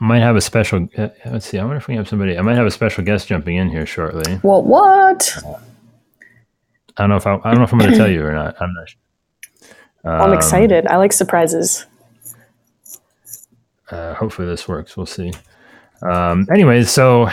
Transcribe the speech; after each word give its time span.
might 0.00 0.20
have 0.20 0.36
a 0.36 0.40
special. 0.40 0.88
Uh, 0.96 1.08
let's 1.26 1.46
see. 1.46 1.58
I 1.58 1.64
wonder 1.64 1.76
if 1.76 1.88
we 1.88 1.96
have 1.96 2.08
somebody. 2.08 2.38
I 2.38 2.42
might 2.42 2.56
have 2.56 2.66
a 2.66 2.70
special 2.70 3.04
guest 3.04 3.28
jumping 3.28 3.56
in 3.56 3.68
here 3.68 3.86
shortly. 3.86 4.36
What? 4.36 4.64
what? 4.64 5.36
I 6.96 7.02
don't 7.02 7.10
know 7.10 7.16
if 7.16 7.26
I, 7.26 7.34
I 7.34 7.50
don't 7.50 7.58
know 7.58 7.64
if 7.64 7.72
I'm 7.72 7.78
going 7.78 7.90
to 7.90 7.96
tell 7.96 8.10
you 8.10 8.24
or 8.24 8.32
not. 8.32 8.60
I'm 8.60 8.72
not. 8.72 8.94
Um, 10.04 10.30
I'm 10.30 10.32
excited. 10.32 10.86
I 10.86 10.96
like 10.96 11.12
surprises. 11.12 11.84
Uh, 13.90 14.14
hopefully 14.14 14.48
this 14.48 14.66
works. 14.66 14.96
We'll 14.96 15.06
see. 15.06 15.32
Um, 16.02 16.46
anyways, 16.50 16.90
so 16.90 17.26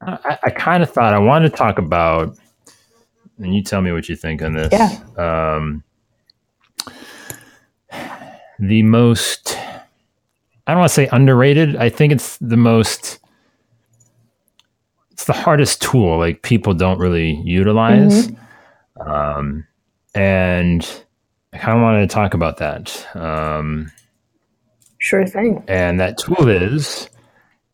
I, 0.00 0.38
I 0.44 0.50
kind 0.50 0.82
of 0.82 0.90
thought 0.90 1.14
I 1.14 1.18
wanted 1.18 1.50
to 1.50 1.56
talk 1.56 1.78
about, 1.78 2.36
and 3.38 3.54
you 3.54 3.62
tell 3.62 3.80
me 3.80 3.92
what 3.92 4.08
you 4.08 4.16
think 4.16 4.42
on 4.42 4.52
this. 4.52 4.72
Yeah. 4.72 4.98
Um, 5.16 5.82
the 8.58 8.82
most, 8.82 9.55
I 10.66 10.72
don't 10.72 10.80
want 10.80 10.90
to 10.90 10.94
say 10.94 11.08
underrated. 11.12 11.76
I 11.76 11.88
think 11.88 12.12
it's 12.12 12.36
the 12.38 12.56
most, 12.56 13.20
it's 15.12 15.24
the 15.24 15.32
hardest 15.32 15.80
tool 15.80 16.18
like 16.18 16.42
people 16.42 16.74
don't 16.74 16.98
really 16.98 17.40
utilize. 17.44 18.28
Mm-hmm. 18.28 19.08
Um, 19.08 19.66
and 20.14 21.04
I 21.52 21.58
kind 21.58 21.78
of 21.78 21.82
wanted 21.82 22.08
to 22.08 22.14
talk 22.14 22.34
about 22.34 22.56
that. 22.58 23.06
Um, 23.14 23.92
sure 24.98 25.26
thing. 25.26 25.62
And 25.68 26.00
that 26.00 26.18
tool 26.18 26.48
is 26.48 27.08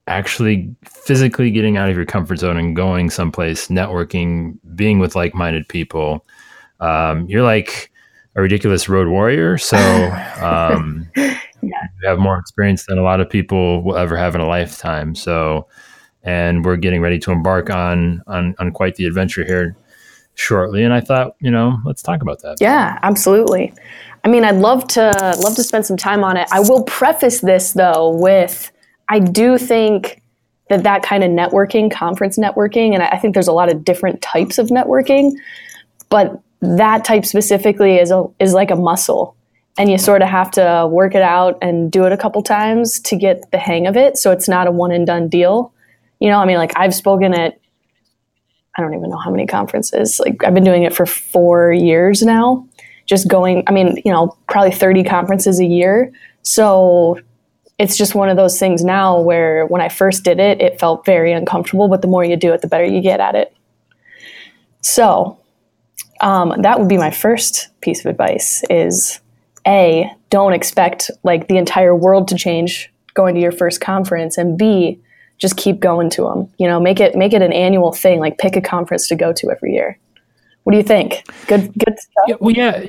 actually 0.06 0.74
physically 0.84 1.50
getting 1.50 1.76
out 1.76 1.88
of 1.88 1.96
your 1.96 2.04
comfort 2.04 2.36
zone 2.36 2.56
and 2.56 2.76
going 2.76 3.08
someplace, 3.08 3.68
networking, 3.68 4.58
being 4.74 4.98
with 4.98 5.16
like 5.16 5.34
minded 5.34 5.66
people. 5.68 6.26
Um, 6.80 7.26
you're 7.28 7.42
like 7.42 7.90
a 8.34 8.42
ridiculous 8.42 8.88
road 8.88 9.08
warrior. 9.08 9.56
So 9.58 9.76
um, 10.42 11.08
you 12.02 12.08
have 12.08 12.18
more 12.18 12.38
experience 12.38 12.86
than 12.86 12.98
a 12.98 13.02
lot 13.02 13.20
of 13.20 13.30
people 13.30 13.82
will 13.82 13.96
ever 13.96 14.16
have 14.16 14.34
in 14.34 14.40
a 14.40 14.46
lifetime. 14.46 15.14
So, 15.14 15.68
and 16.22 16.64
we're 16.64 16.76
getting 16.76 17.00
ready 17.00 17.18
to 17.20 17.32
embark 17.32 17.70
on, 17.70 18.22
on, 18.26 18.54
on 18.58 18.72
quite 18.72 18.96
the 18.96 19.06
adventure 19.06 19.44
here 19.44 19.76
shortly. 20.34 20.82
And 20.82 20.92
I 20.92 21.00
thought, 21.00 21.36
you 21.40 21.50
know, 21.50 21.78
let's 21.84 22.02
talk 22.02 22.22
about 22.22 22.42
that. 22.42 22.56
Yeah, 22.60 22.98
absolutely. 23.02 23.72
I 24.24 24.28
mean, 24.28 24.44
I'd 24.44 24.56
love 24.56 24.86
to 24.88 25.10
love 25.42 25.56
to 25.56 25.64
spend 25.64 25.84
some 25.84 25.96
time 25.96 26.22
on 26.22 26.36
it. 26.36 26.48
I 26.52 26.60
will 26.60 26.84
preface 26.84 27.40
this 27.40 27.72
though 27.72 28.10
with 28.10 28.70
I 29.08 29.18
do 29.18 29.58
think 29.58 30.22
that 30.68 30.84
that 30.84 31.02
kind 31.02 31.24
of 31.24 31.30
networking, 31.30 31.90
conference 31.90 32.38
networking, 32.38 32.94
and 32.94 33.02
I 33.02 33.18
think 33.18 33.34
there's 33.34 33.48
a 33.48 33.52
lot 33.52 33.70
of 33.70 33.84
different 33.84 34.22
types 34.22 34.58
of 34.58 34.68
networking, 34.68 35.32
but 36.08 36.40
that 36.60 37.04
type 37.04 37.26
specifically 37.26 37.98
is 37.98 38.10
a, 38.10 38.24
is 38.38 38.54
like 38.54 38.70
a 38.70 38.76
muscle, 38.76 39.36
and 39.78 39.90
you 39.90 39.98
sort 39.98 40.22
of 40.22 40.28
have 40.28 40.50
to 40.52 40.88
work 40.90 41.14
it 41.14 41.22
out 41.22 41.56
and 41.62 41.90
do 41.90 42.04
it 42.04 42.12
a 42.12 42.16
couple 42.16 42.42
times 42.42 43.00
to 43.00 43.16
get 43.16 43.50
the 43.50 43.58
hang 43.58 43.86
of 43.86 43.96
it. 43.96 44.18
So 44.18 44.30
it's 44.30 44.48
not 44.48 44.66
a 44.66 44.70
one 44.70 44.92
and 44.92 45.06
done 45.06 45.28
deal. 45.28 45.72
You 46.20 46.28
know, 46.28 46.38
I 46.38 46.44
mean, 46.44 46.58
like 46.58 46.72
I've 46.76 46.94
spoken 46.94 47.34
at 47.34 47.58
I 48.76 48.80
don't 48.80 48.94
even 48.94 49.10
know 49.10 49.18
how 49.18 49.30
many 49.30 49.46
conferences. 49.46 50.18
Like 50.18 50.42
I've 50.44 50.54
been 50.54 50.64
doing 50.64 50.82
it 50.82 50.94
for 50.94 51.04
four 51.04 51.72
years 51.72 52.22
now. 52.22 52.66
Just 53.04 53.28
going, 53.28 53.64
I 53.66 53.72
mean, 53.72 54.00
you 54.04 54.12
know, 54.12 54.36
probably 54.48 54.70
30 54.70 55.04
conferences 55.04 55.60
a 55.60 55.64
year. 55.64 56.10
So 56.42 57.18
it's 57.78 57.96
just 57.96 58.14
one 58.14 58.28
of 58.28 58.36
those 58.36 58.58
things 58.58 58.82
now 58.84 59.20
where 59.20 59.66
when 59.66 59.82
I 59.82 59.88
first 59.88 60.24
did 60.24 60.40
it, 60.40 60.60
it 60.62 60.80
felt 60.80 61.04
very 61.04 61.32
uncomfortable, 61.32 61.88
but 61.88 62.00
the 62.00 62.08
more 62.08 62.24
you 62.24 62.36
do 62.36 62.52
it, 62.52 62.62
the 62.62 62.66
better 62.66 62.84
you 62.84 63.02
get 63.02 63.20
at 63.20 63.34
it. 63.34 63.54
So 64.80 65.38
um, 66.20 66.54
that 66.62 66.78
would 66.78 66.88
be 66.88 66.96
my 66.96 67.10
first 67.10 67.68
piece 67.80 68.00
of 68.00 68.06
advice 68.06 68.62
is 68.70 69.20
A, 69.66 70.10
don't 70.30 70.52
expect 70.52 71.10
like 71.22 71.48
the 71.48 71.56
entire 71.56 71.94
world 71.94 72.28
to 72.28 72.36
change 72.36 72.92
going 73.14 73.34
to 73.34 73.40
your 73.40 73.52
first 73.52 73.80
conference 73.80 74.38
and 74.38 74.56
B, 74.56 74.98
just 75.38 75.56
keep 75.56 75.80
going 75.80 76.10
to 76.10 76.22
them. 76.22 76.48
You 76.58 76.66
know, 76.66 76.80
make 76.80 77.00
it 77.00 77.14
make 77.14 77.32
it 77.32 77.42
an 77.42 77.52
annual 77.52 77.92
thing. 77.92 78.20
Like 78.20 78.38
pick 78.38 78.56
a 78.56 78.60
conference 78.60 79.08
to 79.08 79.16
go 79.16 79.32
to 79.32 79.50
every 79.50 79.74
year. 79.74 79.98
What 80.64 80.72
do 80.72 80.78
you 80.78 80.84
think? 80.84 81.24
Good 81.46 81.72
good 81.74 81.98
stuff. 81.98 82.24
Yeah, 82.28 82.34
well, 82.40 82.54
yeah, 82.54 82.86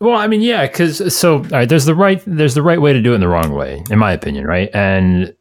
well, 0.00 0.16
I 0.16 0.26
mean, 0.26 0.40
yeah, 0.40 0.66
because 0.66 1.14
so 1.14 1.36
all 1.36 1.42
right, 1.42 1.68
there's 1.68 1.84
the 1.84 1.94
right 1.94 2.22
there's 2.26 2.54
the 2.54 2.62
right 2.62 2.80
way 2.80 2.92
to 2.92 3.00
do 3.00 3.12
it 3.12 3.16
and 3.16 3.22
the 3.22 3.28
wrong 3.28 3.52
way, 3.52 3.84
in 3.90 3.98
my 3.98 4.12
opinion, 4.12 4.46
right? 4.46 4.68
And 4.74 5.34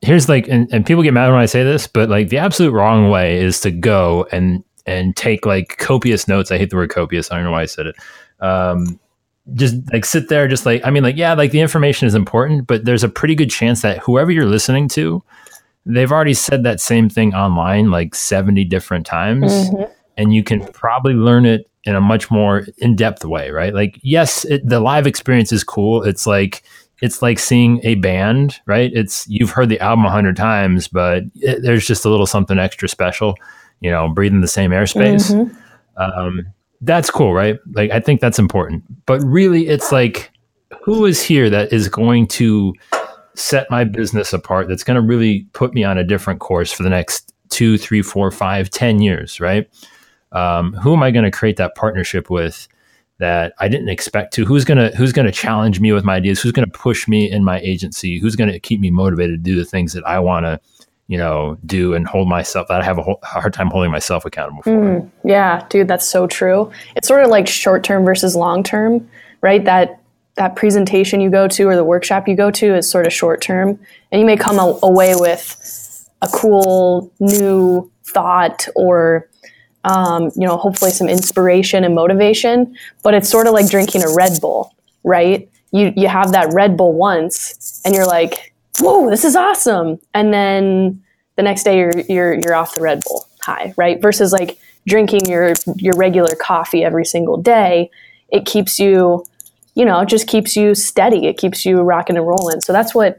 here's 0.00 0.28
like, 0.28 0.48
and, 0.48 0.68
and 0.72 0.84
people 0.84 1.02
get 1.02 1.14
mad 1.14 1.30
when 1.30 1.38
I 1.38 1.46
say 1.46 1.62
this, 1.62 1.86
but 1.86 2.08
like 2.08 2.28
the 2.28 2.38
absolute 2.38 2.72
wrong 2.72 3.10
way 3.10 3.38
is 3.38 3.60
to 3.60 3.70
go 3.70 4.26
and 4.32 4.64
and 4.86 5.14
take 5.16 5.46
like 5.46 5.76
copious 5.78 6.26
notes. 6.26 6.50
I 6.50 6.58
hate 6.58 6.70
the 6.70 6.76
word 6.76 6.90
copious. 6.90 7.30
I 7.30 7.36
don't 7.36 7.44
know 7.44 7.52
why 7.52 7.62
I 7.62 7.66
said 7.66 7.86
it. 7.86 7.96
Um, 8.40 8.98
just 9.54 9.76
like 9.92 10.04
sit 10.04 10.28
there, 10.28 10.48
just 10.48 10.66
like 10.66 10.84
I 10.84 10.90
mean, 10.90 11.02
like 11.02 11.16
yeah, 11.16 11.34
like 11.34 11.50
the 11.50 11.60
information 11.60 12.06
is 12.06 12.14
important, 12.14 12.66
but 12.66 12.84
there's 12.84 13.04
a 13.04 13.08
pretty 13.08 13.34
good 13.34 13.50
chance 13.50 13.82
that 13.82 13.98
whoever 13.98 14.30
you're 14.30 14.46
listening 14.46 14.88
to, 14.90 15.22
they've 15.86 16.12
already 16.12 16.34
said 16.34 16.64
that 16.64 16.80
same 16.80 17.08
thing 17.08 17.34
online 17.34 17.90
like 17.90 18.14
70 18.14 18.64
different 18.64 19.06
times, 19.06 19.52
mm-hmm. 19.52 19.90
and 20.16 20.34
you 20.34 20.42
can 20.42 20.64
probably 20.72 21.14
learn 21.14 21.46
it 21.46 21.68
in 21.84 21.94
a 21.94 22.00
much 22.00 22.30
more 22.30 22.66
in-depth 22.78 23.24
way, 23.24 23.50
right? 23.50 23.72
Like, 23.72 23.98
yes, 24.02 24.44
it, 24.44 24.68
the 24.68 24.80
live 24.80 25.06
experience 25.06 25.52
is 25.52 25.64
cool. 25.64 26.02
It's 26.02 26.26
like 26.26 26.62
it's 27.00 27.22
like 27.22 27.38
seeing 27.38 27.80
a 27.84 27.94
band, 27.94 28.60
right? 28.66 28.90
It's 28.92 29.26
you've 29.28 29.50
heard 29.50 29.68
the 29.68 29.80
album 29.80 30.04
a 30.04 30.10
hundred 30.10 30.36
times, 30.36 30.88
but 30.88 31.22
it, 31.36 31.62
there's 31.62 31.86
just 31.86 32.04
a 32.04 32.10
little 32.10 32.26
something 32.26 32.58
extra 32.58 32.88
special, 32.88 33.36
you 33.80 33.90
know, 33.90 34.08
breathing 34.08 34.40
the 34.40 34.48
same 34.48 34.72
airspace. 34.72 35.32
Mm-hmm. 35.32 35.56
Um, 35.96 36.52
that's 36.80 37.10
cool, 37.10 37.34
right? 37.34 37.58
Like, 37.72 37.90
I 37.90 38.00
think 38.00 38.20
that's 38.20 38.38
important. 38.38 38.84
But 39.06 39.22
really, 39.22 39.68
it's 39.68 39.92
like, 39.92 40.30
who 40.82 41.04
is 41.04 41.22
here 41.22 41.50
that 41.50 41.72
is 41.72 41.88
going 41.88 42.26
to 42.28 42.74
set 43.34 43.70
my 43.70 43.84
business 43.84 44.32
apart? 44.32 44.68
That's 44.68 44.84
going 44.84 45.00
to 45.00 45.06
really 45.06 45.46
put 45.52 45.74
me 45.74 45.84
on 45.84 45.98
a 45.98 46.04
different 46.04 46.40
course 46.40 46.72
for 46.72 46.82
the 46.82 46.90
next 46.90 47.32
two, 47.48 47.78
three, 47.78 48.02
four, 48.02 48.30
five, 48.30 48.70
ten 48.70 49.00
years, 49.00 49.40
right? 49.40 49.68
um, 50.32 50.72
who 50.74 50.92
am 50.94 51.02
I 51.02 51.10
going 51.10 51.24
to 51.24 51.30
create 51.30 51.56
that 51.56 51.74
partnership 51.74 52.30
with 52.30 52.68
that 53.18 53.54
I 53.58 53.68
didn't 53.68 53.88
expect 53.88 54.32
to? 54.34 54.44
Who's 54.44 54.64
gonna 54.64 54.94
Who's 54.96 55.12
gonna 55.12 55.32
challenge 55.32 55.80
me 55.80 55.92
with 55.92 56.04
my 56.04 56.16
ideas? 56.16 56.40
Who's 56.40 56.52
gonna 56.52 56.66
push 56.68 57.08
me 57.08 57.30
in 57.30 57.44
my 57.44 57.58
agency? 57.60 58.18
Who's 58.18 58.36
gonna 58.36 58.60
keep 58.60 58.80
me 58.80 58.90
motivated 58.90 59.42
to 59.42 59.50
do 59.50 59.56
the 59.56 59.64
things 59.64 59.92
that 59.94 60.06
I 60.06 60.20
want 60.20 60.46
to, 60.46 60.60
you 61.08 61.16
know, 61.16 61.58
do 61.64 61.94
and 61.94 62.06
hold 62.06 62.28
myself 62.28 62.68
that 62.68 62.82
I 62.82 62.84
have 62.84 62.98
a 62.98 63.14
hard 63.22 63.54
time 63.54 63.68
holding 63.68 63.90
myself 63.90 64.24
accountable 64.24 64.62
for? 64.62 64.70
Mm, 64.70 65.10
yeah, 65.24 65.66
dude, 65.70 65.88
that's 65.88 66.06
so 66.06 66.26
true. 66.26 66.70
It's 66.96 67.08
sort 67.08 67.24
of 67.24 67.30
like 67.30 67.48
short 67.48 67.82
term 67.82 68.04
versus 68.04 68.36
long 68.36 68.62
term, 68.62 69.08
right? 69.40 69.64
That 69.64 70.00
that 70.36 70.54
presentation 70.54 71.20
you 71.20 71.30
go 71.30 71.48
to 71.48 71.64
or 71.64 71.74
the 71.74 71.84
workshop 71.84 72.28
you 72.28 72.36
go 72.36 72.50
to 72.52 72.76
is 72.76 72.88
sort 72.88 73.06
of 73.06 73.12
short 73.12 73.40
term, 73.40 73.78
and 74.12 74.20
you 74.20 74.26
may 74.26 74.36
come 74.36 74.58
a- 74.58 74.78
away 74.82 75.14
with 75.16 76.08
a 76.22 76.28
cool 76.28 77.10
new 77.20 77.90
thought 78.04 78.68
or 78.76 79.28
um, 79.84 80.24
you 80.34 80.46
know, 80.46 80.56
hopefully 80.56 80.90
some 80.90 81.08
inspiration 81.08 81.84
and 81.84 81.94
motivation. 81.94 82.76
But 83.02 83.14
it's 83.14 83.28
sort 83.28 83.46
of 83.46 83.54
like 83.54 83.70
drinking 83.70 84.02
a 84.02 84.14
Red 84.14 84.40
Bull, 84.40 84.74
right? 85.04 85.48
You 85.72 85.92
you 85.96 86.08
have 86.08 86.32
that 86.32 86.52
Red 86.52 86.76
Bull 86.76 86.92
once, 86.92 87.80
and 87.84 87.94
you're 87.94 88.06
like, 88.06 88.54
"Whoa, 88.80 89.10
this 89.10 89.24
is 89.24 89.36
awesome!" 89.36 89.98
And 90.14 90.32
then 90.32 91.02
the 91.36 91.42
next 91.42 91.64
day, 91.64 91.78
you're 91.78 92.00
you're 92.08 92.34
you're 92.34 92.54
off 92.54 92.74
the 92.74 92.82
Red 92.82 93.02
Bull 93.04 93.26
high, 93.40 93.72
right? 93.76 94.00
Versus 94.00 94.32
like 94.32 94.58
drinking 94.86 95.26
your 95.26 95.54
your 95.76 95.94
regular 95.96 96.34
coffee 96.34 96.84
every 96.84 97.04
single 97.04 97.36
day. 97.36 97.90
It 98.30 98.44
keeps 98.44 98.78
you, 98.78 99.24
you 99.74 99.84
know, 99.84 100.00
it 100.00 100.08
just 100.08 100.26
keeps 100.26 100.56
you 100.56 100.74
steady. 100.74 101.26
It 101.26 101.38
keeps 101.38 101.64
you 101.64 101.80
rocking 101.80 102.16
and 102.16 102.26
rolling. 102.26 102.60
So 102.60 102.72
that's 102.72 102.94
what 102.94 103.18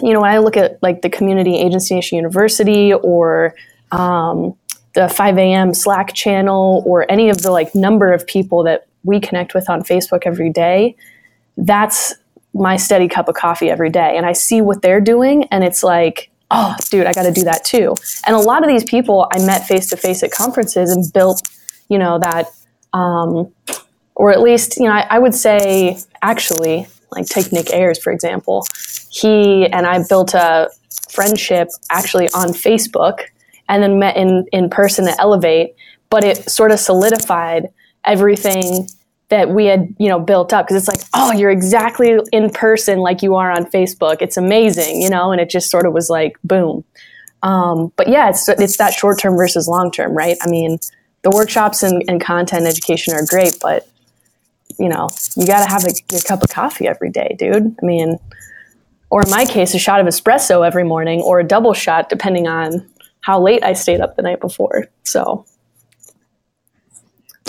you 0.00 0.12
know 0.12 0.20
when 0.20 0.30
I 0.30 0.38
look 0.38 0.56
at 0.56 0.82
like 0.82 1.02
the 1.02 1.10
community 1.10 1.56
agency 1.56 1.94
nation 1.94 2.16
university 2.16 2.92
or 2.94 3.54
um, 3.90 4.54
the 4.94 5.08
5 5.08 5.38
a.m. 5.38 5.74
Slack 5.74 6.14
channel 6.14 6.82
or 6.86 7.10
any 7.10 7.28
of 7.28 7.42
the 7.42 7.50
like 7.50 7.74
number 7.74 8.12
of 8.12 8.26
people 8.26 8.64
that 8.64 8.86
we 9.04 9.20
connect 9.20 9.54
with 9.54 9.68
on 9.68 9.82
Facebook 9.82 10.22
every 10.24 10.50
day, 10.50 10.96
that's 11.56 12.14
my 12.54 12.76
steady 12.76 13.08
cup 13.08 13.28
of 13.28 13.34
coffee 13.34 13.70
every 13.70 13.90
day. 13.90 14.14
And 14.16 14.26
I 14.26 14.32
see 14.32 14.60
what 14.60 14.82
they're 14.82 15.00
doing, 15.00 15.44
and 15.44 15.64
it's 15.64 15.82
like, 15.82 16.30
oh, 16.50 16.76
dude, 16.90 17.06
I 17.06 17.12
got 17.12 17.22
to 17.22 17.32
do 17.32 17.44
that 17.44 17.64
too. 17.64 17.94
And 18.26 18.36
a 18.36 18.38
lot 18.38 18.62
of 18.62 18.68
these 18.68 18.84
people 18.84 19.26
I 19.32 19.44
met 19.44 19.66
face 19.66 19.88
to 19.90 19.96
face 19.96 20.22
at 20.22 20.30
conferences 20.30 20.90
and 20.90 21.10
built, 21.12 21.42
you 21.88 21.98
know, 21.98 22.18
that, 22.18 22.46
um, 22.92 23.52
or 24.14 24.30
at 24.30 24.40
least, 24.40 24.76
you 24.76 24.84
know, 24.84 24.92
I, 24.92 25.06
I 25.08 25.18
would 25.18 25.34
say 25.34 25.98
actually, 26.20 26.86
like 27.10 27.26
take 27.26 27.52
Nick 27.52 27.72
Ayers, 27.72 27.98
for 27.98 28.12
example. 28.12 28.66
He 29.10 29.66
and 29.66 29.86
I 29.86 30.02
built 30.06 30.34
a 30.34 30.70
friendship 31.10 31.68
actually 31.90 32.28
on 32.30 32.48
Facebook 32.48 33.20
and 33.68 33.82
then 33.82 33.98
met 33.98 34.16
in, 34.16 34.46
in 34.52 34.68
person 34.68 35.08
at 35.08 35.18
Elevate. 35.18 35.74
But 36.10 36.24
it 36.24 36.50
sort 36.50 36.72
of 36.72 36.78
solidified 36.78 37.68
everything 38.04 38.88
that 39.32 39.48
we 39.48 39.64
had, 39.64 39.96
you 39.98 40.10
know, 40.10 40.20
built 40.20 40.52
up 40.52 40.66
because 40.66 40.76
it's 40.76 40.88
like, 40.88 41.08
oh, 41.14 41.32
you're 41.32 41.50
exactly 41.50 42.18
in 42.32 42.50
person 42.50 42.98
like 42.98 43.22
you 43.22 43.34
are 43.34 43.50
on 43.50 43.64
Facebook. 43.64 44.18
It's 44.20 44.36
amazing, 44.36 45.00
you 45.00 45.08
know, 45.08 45.32
and 45.32 45.40
it 45.40 45.48
just 45.48 45.70
sort 45.70 45.86
of 45.86 45.94
was 45.94 46.10
like, 46.10 46.36
boom. 46.44 46.84
Um, 47.42 47.90
but 47.96 48.08
yeah, 48.08 48.28
it's 48.28 48.46
it's 48.46 48.76
that 48.76 48.92
short 48.92 49.18
term 49.18 49.34
versus 49.34 49.66
long 49.66 49.90
term, 49.90 50.12
right? 50.12 50.36
I 50.42 50.50
mean, 50.50 50.78
the 51.22 51.30
workshops 51.30 51.82
and, 51.82 52.04
and 52.08 52.20
content 52.20 52.66
education 52.66 53.14
are 53.14 53.24
great, 53.24 53.56
but 53.62 53.88
you 54.78 54.90
know, 54.90 55.08
you 55.34 55.46
got 55.46 55.64
to 55.64 55.70
have 55.70 55.86
a, 55.86 55.94
your 56.12 56.20
cup 56.20 56.42
of 56.42 56.50
coffee 56.50 56.86
every 56.86 57.08
day, 57.08 57.34
dude. 57.38 57.74
I 57.82 57.86
mean, 57.86 58.18
or 59.08 59.22
in 59.22 59.30
my 59.30 59.46
case, 59.46 59.72
a 59.72 59.78
shot 59.78 59.98
of 59.98 60.06
espresso 60.06 60.66
every 60.66 60.84
morning 60.84 61.22
or 61.22 61.40
a 61.40 61.44
double 61.44 61.72
shot, 61.72 62.10
depending 62.10 62.48
on 62.48 62.86
how 63.22 63.40
late 63.40 63.64
I 63.64 63.72
stayed 63.72 64.02
up 64.02 64.16
the 64.16 64.22
night 64.22 64.42
before. 64.42 64.88
So, 65.04 65.46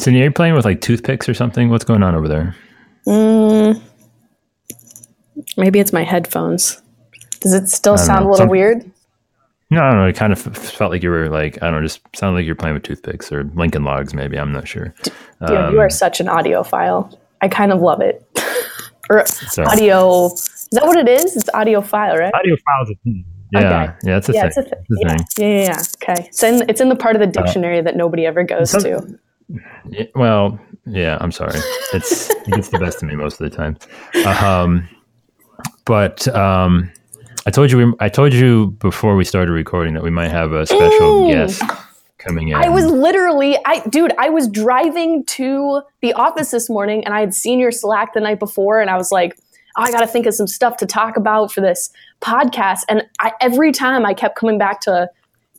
Sydney, 0.04 0.22
are 0.22 0.26
you 0.26 0.32
playing 0.32 0.54
with 0.54 0.66
like 0.66 0.82
toothpicks 0.82 1.30
or 1.30 1.34
something? 1.34 1.70
What's 1.70 1.86
going 1.86 2.04
on 2.04 2.14
over 2.16 2.28
there? 2.28 2.56
mm, 3.08 3.82
maybe 5.58 5.80
it's 5.80 5.94
my 5.94 6.04
headphones. 6.04 6.82
Does 7.40 7.54
it 7.54 7.70
still 7.70 7.98
sound 7.98 8.22
know. 8.26 8.30
a 8.30 8.32
little 8.32 8.38
Some- 8.44 8.50
weird? 8.50 8.90
No, 9.70 9.82
I 9.82 9.90
don't 9.90 10.00
know. 10.02 10.06
It 10.08 10.16
kind 10.16 10.32
of 10.32 10.40
felt 10.40 10.92
like 10.92 11.02
you 11.02 11.10
were 11.10 11.30
like 11.30 11.58
I 11.64 11.72
don't 11.72 11.76
know, 11.82 11.82
just 11.88 12.02
sounded 12.16 12.38
like 12.38 12.46
you're 12.46 12.54
playing 12.56 12.76
with 12.76 12.84
toothpicks 12.84 13.32
or 13.32 13.44
Lincoln 13.56 13.84
Logs. 13.84 14.14
Maybe 14.14 14.38
I'm 14.38 14.52
not 14.52 14.68
sure. 14.68 14.94
Dude, 15.04 15.72
you 15.74 15.80
are 15.80 15.90
such 15.90 16.20
an 16.20 16.28
audiophile. 16.28 17.18
I 17.42 17.48
kind 17.48 17.72
of 17.72 17.82
love 17.82 18.00
it. 18.02 18.24
or 19.10 19.26
So 19.26 19.64
audio. 19.64 20.26
Is 20.34 20.68
that 20.74 20.86
what 20.86 20.98
it 20.98 21.08
is? 21.10 21.36
It's 21.36 21.50
audiophile, 21.52 22.20
right? 22.20 22.34
audio 22.36 22.56
files. 22.66 22.90
a 22.92 22.96
thing. 23.04 23.26
Yeah, 23.52 23.60
Okay. 23.60 23.94
yeah, 24.04 24.18
it's 24.18 24.30
a 24.30 24.34
yeah, 24.34 24.42
thing. 24.42 24.48
it's 24.50 24.58
a 24.58 24.64
thing. 24.64 24.74
It's 24.90 24.92
a 24.92 25.08
Yeah. 25.08 25.18
thing. 25.18 25.26
yeah, 25.38 25.48
yeah, 25.48 25.64
yeah. 25.66 25.84
Okay. 26.14 26.28
It's 26.28 26.44
in, 26.44 26.70
it's 26.70 26.82
in 26.82 26.90
the 26.90 26.96
part 26.96 27.16
of 27.16 27.20
the 27.20 27.28
dictionary 27.28 27.82
that 27.82 27.96
nobody 27.96 28.26
ever 28.28 28.44
goes 28.44 28.70
some- 28.72 28.82
to. 28.84 29.20
Yeah, 29.90 30.06
well, 30.16 30.60
yeah, 30.86 31.18
I'm 31.22 31.32
sorry. 31.32 31.60
It's 31.94 32.30
it 32.30 32.46
gets 32.48 32.70
the 32.70 32.80
best 32.80 33.04
of 33.04 33.10
me 33.10 33.16
most 33.16 33.40
of 33.40 33.50
the 33.50 33.56
time. 33.56 33.78
Um, 34.26 34.88
but 35.86 36.28
um, 36.30 36.92
I 37.46 37.52
told 37.52 37.72
you 37.72 37.78
we, 37.78 37.94
I 38.00 38.10
told 38.10 38.34
you 38.34 38.68
before 38.80 39.16
we 39.16 39.24
started 39.26 39.52
recording 39.52 39.94
that 39.94 40.04
we 40.04 40.10
might 40.10 40.30
have 40.32 40.54
a 40.54 40.66
special 40.66 41.24
Mm. 41.24 41.32
guest 41.32 41.62
coming 42.18 42.50
in. 42.50 42.56
I 42.56 42.70
was 42.70 42.86
literally, 42.86 43.58
I 43.66 43.82
dude, 43.90 44.14
I 44.18 44.30
was 44.30 44.48
driving 44.48 45.26
to 45.26 45.82
the 46.02 46.14
office 46.14 46.52
this 46.52 46.70
morning 46.70 47.04
and 47.06 47.14
I 47.14 47.20
had 47.20 47.34
seen 47.34 47.60
your 47.60 47.72
Slack 47.72 48.14
the 48.14 48.22
night 48.22 48.40
before 48.40 48.80
and 48.80 48.90
I 48.90 48.96
was 48.98 49.12
like, 49.12 49.38
oh, 49.78 49.84
I 49.84 49.92
got 49.92 50.00
to 50.02 50.08
think 50.08 50.26
of 50.26 50.34
some 50.34 50.48
stuff 50.48 50.78
to 50.78 50.86
talk 50.86 51.18
about 51.18 51.52
for 51.52 51.60
this 51.62 51.92
podcast. 52.22 52.82
And 52.88 53.04
I, 53.20 53.34
every 53.42 53.72
time 53.74 54.06
I 54.06 54.14
kept 54.14 54.38
coming 54.38 54.58
back 54.58 54.80
to 54.82 55.10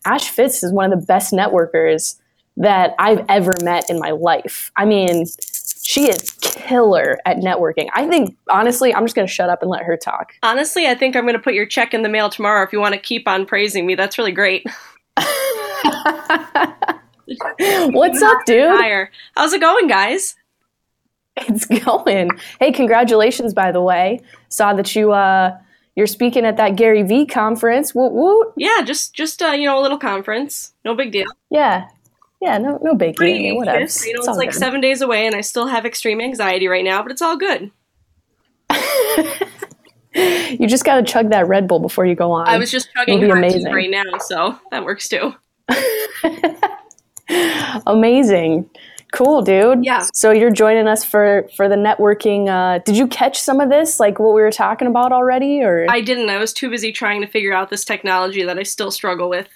Ash 0.06 0.28
Fitz 0.28 0.62
is 0.62 0.72
one 0.72 0.90
of 0.90 0.98
the 0.98 1.06
best 1.06 1.32
networkers 1.32 2.18
that 2.56 2.94
I've 2.98 3.24
ever 3.28 3.52
met 3.62 3.90
in 3.90 3.98
my 3.98 4.10
life. 4.10 4.70
I 4.76 4.84
mean, 4.84 5.26
she 5.82 6.08
is 6.08 6.30
killer 6.40 7.18
at 7.26 7.38
networking. 7.38 7.88
I 7.94 8.06
think 8.06 8.36
honestly, 8.50 8.94
I'm 8.94 9.04
just 9.04 9.14
going 9.14 9.26
to 9.26 9.32
shut 9.32 9.50
up 9.50 9.62
and 9.62 9.70
let 9.70 9.82
her 9.82 9.96
talk. 9.96 10.32
Honestly, 10.42 10.86
I 10.86 10.94
think 10.94 11.16
I'm 11.16 11.24
going 11.24 11.34
to 11.34 11.42
put 11.42 11.54
your 11.54 11.66
check 11.66 11.92
in 11.94 12.02
the 12.02 12.08
mail 12.08 12.30
tomorrow 12.30 12.64
if 12.64 12.72
you 12.72 12.80
want 12.80 12.94
to 12.94 13.00
keep 13.00 13.28
on 13.28 13.44
praising 13.46 13.86
me. 13.86 13.94
That's 13.94 14.16
really 14.18 14.32
great. 14.32 14.66
What's 17.66 18.22
up, 18.22 18.44
dude? 18.46 19.08
How's 19.36 19.52
it 19.52 19.60
going, 19.60 19.88
guys? 19.88 20.36
It's 21.36 21.66
going. 21.84 22.30
Hey, 22.60 22.72
congratulations! 22.72 23.54
By 23.54 23.72
the 23.72 23.82
way, 23.82 24.20
saw 24.48 24.72
that 24.74 24.94
you 24.94 25.12
uh 25.12 25.56
you're 25.96 26.06
speaking 26.06 26.44
at 26.44 26.56
that 26.56 26.76
Gary 26.76 27.02
Vee 27.02 27.26
conference. 27.26 27.94
Woot 27.94 28.12
woot! 28.12 28.52
Yeah, 28.56 28.82
just 28.84 29.14
just 29.14 29.42
uh, 29.42 29.48
you 29.48 29.66
know, 29.66 29.78
a 29.78 29.82
little 29.82 29.98
conference. 29.98 30.72
No 30.84 30.94
big 30.94 31.12
deal. 31.12 31.26
Yeah, 31.50 31.88
yeah. 32.44 32.58
No, 32.58 32.78
no. 32.82 32.92
I 32.92 33.12
Pretty 33.12 33.42
mean, 33.42 33.56
whatever. 33.56 33.78
You 33.78 33.82
know, 33.82 33.84
It's 33.86 34.06
it's, 34.06 34.26
like 34.28 34.50
good. 34.50 34.58
seven 34.58 34.80
days 34.80 35.00
away, 35.00 35.26
and 35.26 35.34
I 35.34 35.40
still 35.40 35.66
have 35.66 35.84
extreme 35.86 36.20
anxiety 36.20 36.68
right 36.68 36.84
now, 36.84 37.02
but 37.02 37.10
it's 37.12 37.22
all 37.22 37.36
good. 37.36 37.70
You 40.14 40.68
just 40.68 40.84
got 40.84 40.96
to 40.96 41.02
chug 41.02 41.30
that 41.30 41.48
Red 41.48 41.66
Bull 41.66 41.80
before 41.80 42.06
you 42.06 42.14
go 42.14 42.30
on. 42.30 42.46
I 42.46 42.56
was 42.56 42.70
just 42.70 42.88
chugging 42.94 43.20
It'll 43.20 43.34
be 43.34 43.38
amazing. 43.38 43.72
right 43.72 43.90
now, 43.90 44.04
so 44.18 44.56
that 44.70 44.84
works 44.84 45.08
too. 45.08 45.34
amazing. 47.86 48.70
Cool, 49.12 49.42
dude. 49.42 49.84
Yeah. 49.84 50.04
So 50.12 50.30
you're 50.30 50.50
joining 50.52 50.86
us 50.86 51.04
for 51.04 51.48
for 51.56 51.68
the 51.68 51.74
networking. 51.76 52.48
Uh, 52.48 52.78
did 52.84 52.96
you 52.96 53.06
catch 53.08 53.40
some 53.40 53.60
of 53.60 53.70
this, 53.70 53.98
like 53.98 54.18
what 54.20 54.34
we 54.34 54.40
were 54.42 54.52
talking 54.52 54.86
about 54.88 55.10
already, 55.12 55.62
or? 55.62 55.86
I 55.88 56.00
didn't. 56.00 56.30
I 56.30 56.38
was 56.38 56.52
too 56.52 56.70
busy 56.70 56.92
trying 56.92 57.20
to 57.20 57.26
figure 57.26 57.52
out 57.52 57.70
this 57.70 57.84
technology 57.84 58.44
that 58.44 58.58
I 58.58 58.62
still 58.64 58.90
struggle 58.90 59.28
with. 59.28 59.48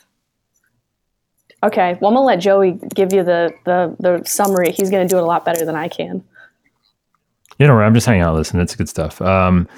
Okay. 1.62 1.96
Well, 2.00 2.08
I'm 2.08 2.14
gonna 2.14 2.26
let 2.26 2.36
Joey 2.36 2.78
give 2.94 3.12
you 3.12 3.22
the 3.22 3.52
the 3.64 3.96
the 4.00 4.22
summary. 4.24 4.72
He's 4.72 4.90
gonna 4.90 5.08
do 5.08 5.18
it 5.18 5.22
a 5.22 5.26
lot 5.26 5.44
better 5.44 5.64
than 5.64 5.76
I 5.76 5.88
can. 5.88 6.22
You 7.58 7.66
know, 7.66 7.78
I'm 7.78 7.94
just 7.94 8.06
hanging 8.06 8.22
out, 8.22 8.34
listening. 8.34 8.62
It's 8.62 8.76
good 8.76 8.88
stuff. 8.88 9.20
Um, 9.20 9.68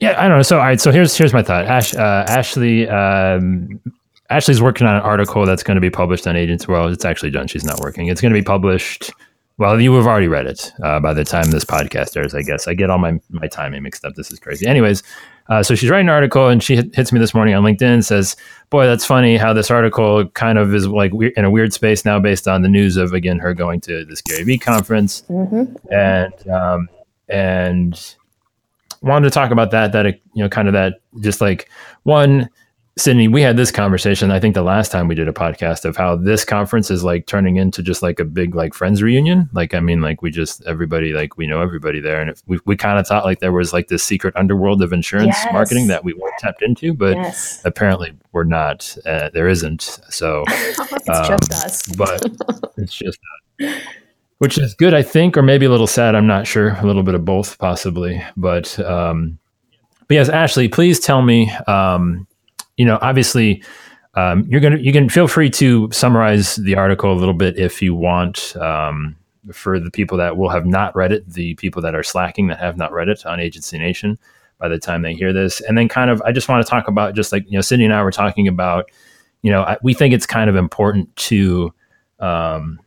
yeah, 0.00 0.14
I 0.18 0.28
don't 0.28 0.38
know. 0.38 0.42
So, 0.42 0.58
all 0.58 0.64
right. 0.64 0.80
So 0.80 0.92
here's 0.92 1.16
here's 1.16 1.32
my 1.32 1.42
thought. 1.42 1.64
Ash, 1.64 1.94
uh, 1.94 2.24
Ashley, 2.28 2.88
um, 2.88 3.80
Ashley's 4.30 4.62
working 4.62 4.86
on 4.86 4.96
an 4.96 5.02
article 5.02 5.46
that's 5.46 5.62
going 5.62 5.76
to 5.76 5.80
be 5.80 5.90
published 5.90 6.26
on 6.26 6.36
Agents. 6.36 6.68
Well, 6.68 6.88
it's 6.88 7.04
actually 7.04 7.30
done. 7.30 7.48
She's 7.48 7.64
not 7.64 7.80
working. 7.80 8.08
It's 8.08 8.20
going 8.20 8.32
to 8.32 8.38
be 8.38 8.44
published. 8.44 9.10
Well, 9.56 9.80
you 9.80 9.92
have 9.94 10.06
already 10.06 10.28
read 10.28 10.46
it 10.46 10.70
uh, 10.84 11.00
by 11.00 11.14
the 11.14 11.24
time 11.24 11.50
this 11.50 11.64
podcast 11.64 12.16
airs. 12.16 12.32
I 12.32 12.42
guess 12.42 12.68
I 12.68 12.74
get 12.74 12.90
all 12.90 12.98
my 12.98 13.18
my 13.30 13.48
timing 13.48 13.82
mixed 13.82 14.04
up. 14.04 14.14
This 14.14 14.30
is 14.30 14.38
crazy. 14.38 14.66
Anyways, 14.66 15.02
uh, 15.48 15.62
so 15.62 15.74
she's 15.74 15.88
writing 15.90 16.08
an 16.08 16.14
article, 16.14 16.48
and 16.48 16.62
she 16.62 16.76
hit, 16.76 16.94
hits 16.94 17.10
me 17.12 17.18
this 17.20 17.32
morning 17.34 17.54
on 17.54 17.62
LinkedIn. 17.64 17.82
and 17.82 18.04
Says, 18.04 18.36
"Boy, 18.70 18.86
that's 18.86 19.04
funny 19.04 19.36
how 19.36 19.52
this 19.52 19.70
article 19.70 20.26
kind 20.30 20.58
of 20.58 20.74
is 20.74 20.86
like 20.86 21.12
we- 21.12 21.32
in 21.36 21.44
a 21.44 21.50
weird 21.50 21.72
space 21.72 22.04
now, 22.04 22.18
based 22.20 22.46
on 22.46 22.62
the 22.62 22.68
news 22.68 22.96
of 22.96 23.12
again 23.12 23.38
her 23.38 23.54
going 23.54 23.80
to 23.82 24.04
this 24.04 24.20
Gary 24.20 24.44
Vee 24.44 24.58
conference." 24.58 25.22
and 25.90 26.48
um, 26.50 26.88
and 27.28 28.14
wanted 29.02 29.24
to 29.28 29.30
talk 29.30 29.50
about 29.50 29.70
that. 29.70 29.92
That 29.92 30.06
you 30.06 30.42
know, 30.42 30.48
kind 30.48 30.68
of 30.68 30.74
that, 30.74 30.94
just 31.20 31.40
like 31.40 31.68
one, 32.02 32.48
Sydney. 32.98 33.28
We 33.28 33.42
had 33.42 33.56
this 33.56 33.70
conversation. 33.70 34.30
I 34.30 34.40
think 34.40 34.54
the 34.54 34.62
last 34.62 34.90
time 34.90 35.06
we 35.08 35.14
did 35.14 35.28
a 35.28 35.32
podcast 35.32 35.84
of 35.84 35.96
how 35.96 36.16
this 36.16 36.44
conference 36.44 36.90
is 36.90 37.04
like 37.04 37.26
turning 37.26 37.56
into 37.56 37.82
just 37.82 38.02
like 38.02 38.18
a 38.18 38.24
big 38.24 38.54
like 38.54 38.74
friends 38.74 39.02
reunion. 39.02 39.48
Like 39.52 39.72
I 39.72 39.80
mean, 39.80 40.00
like 40.00 40.20
we 40.20 40.30
just 40.30 40.64
everybody 40.66 41.12
like 41.12 41.36
we 41.36 41.46
know 41.46 41.62
everybody 41.62 42.00
there, 42.00 42.20
and 42.20 42.28
if 42.28 42.42
we 42.46 42.58
we 42.66 42.76
kind 42.76 42.98
of 42.98 43.06
thought 43.06 43.24
like 43.24 43.38
there 43.38 43.52
was 43.52 43.72
like 43.72 43.88
this 43.88 44.02
secret 44.02 44.34
underworld 44.36 44.82
of 44.82 44.92
insurance 44.92 45.36
Yes. 45.38 45.52
marketing 45.52 45.86
that 45.86 46.02
we 46.04 46.12
weren't 46.12 46.34
tapped 46.38 46.60
into, 46.62 46.92
but 46.92 47.16
yes, 47.16 47.62
apparently 47.64 48.12
we're 48.32 48.44
not. 48.44 48.96
Uh, 49.06 49.30
there 49.32 49.48
isn't. 49.48 50.00
So 50.10 50.44
it's 50.48 51.08
um, 51.08 51.38
just 51.38 51.52
us. 51.52 51.86
but 51.96 52.22
it's 52.76 52.94
just 52.94 53.18
not. 53.60 53.80
which 54.38 54.56
is 54.58 54.72
good 54.74 54.94
i 54.94 55.02
think 55.02 55.36
or 55.36 55.42
maybe 55.42 55.66
a 55.66 55.70
little 55.70 55.88
sad 55.88 56.14
i'm 56.14 56.28
not 56.28 56.46
sure 56.46 56.76
a 56.80 56.86
little 56.86 57.02
bit 57.02 57.16
of 57.16 57.24
both 57.24 57.58
possibly 57.58 58.22
but 58.36 58.78
um 58.78 59.36
but 60.06 60.14
yes 60.14 60.28
ashley 60.28 60.68
please 60.68 61.00
tell 61.00 61.22
me 61.22 61.50
um 61.66 62.24
you 62.78 62.86
know 62.86 62.98
obviously 63.02 63.62
um, 64.14 64.46
you're 64.48 64.62
gonna 64.62 64.78
you 64.78 64.92
can 64.92 65.10
feel 65.10 65.28
free 65.28 65.50
to 65.50 65.90
summarize 65.92 66.56
the 66.56 66.74
article 66.74 67.12
a 67.12 67.18
little 67.18 67.34
bit 67.34 67.58
if 67.58 67.82
you 67.82 67.94
want 67.94 68.56
um, 68.56 69.14
for 69.52 69.78
the 69.78 69.90
people 69.90 70.16
that 70.16 70.38
will 70.38 70.48
have 70.48 70.64
not 70.64 70.96
read 70.96 71.12
it 71.12 71.28
the 71.28 71.54
people 71.56 71.82
that 71.82 71.94
are 71.94 72.02
slacking 72.02 72.46
that 72.48 72.58
have 72.58 72.78
not 72.78 72.92
read 72.92 73.08
it 73.10 73.26
on 73.26 73.38
agency 73.38 73.78
nation 73.78 74.18
by 74.58 74.66
the 74.66 74.78
time 74.78 75.02
they 75.02 75.14
hear 75.14 75.32
this. 75.32 75.60
And 75.60 75.76
then 75.76 75.88
kind 75.88 76.10
of 76.10 76.22
i 76.22 76.32
just 76.32 76.48
want 76.48 76.64
to 76.64 76.70
talk 76.70 76.88
about 76.88 77.14
just 77.14 77.32
like 77.32 77.44
you 77.44 77.58
know 77.58 77.60
sydney 77.60 77.84
and 77.84 77.94
i 77.94 78.02
were 78.02 78.10
talking 78.10 78.48
about 78.48 78.90
you 79.42 79.50
know 79.50 79.62
I, 79.62 79.76
we 79.82 79.92
think 79.92 80.14
it's 80.14 80.26
kind 80.26 80.48
of 80.48 80.56
important 80.56 81.14
to 81.16 81.72
um, 82.20 82.80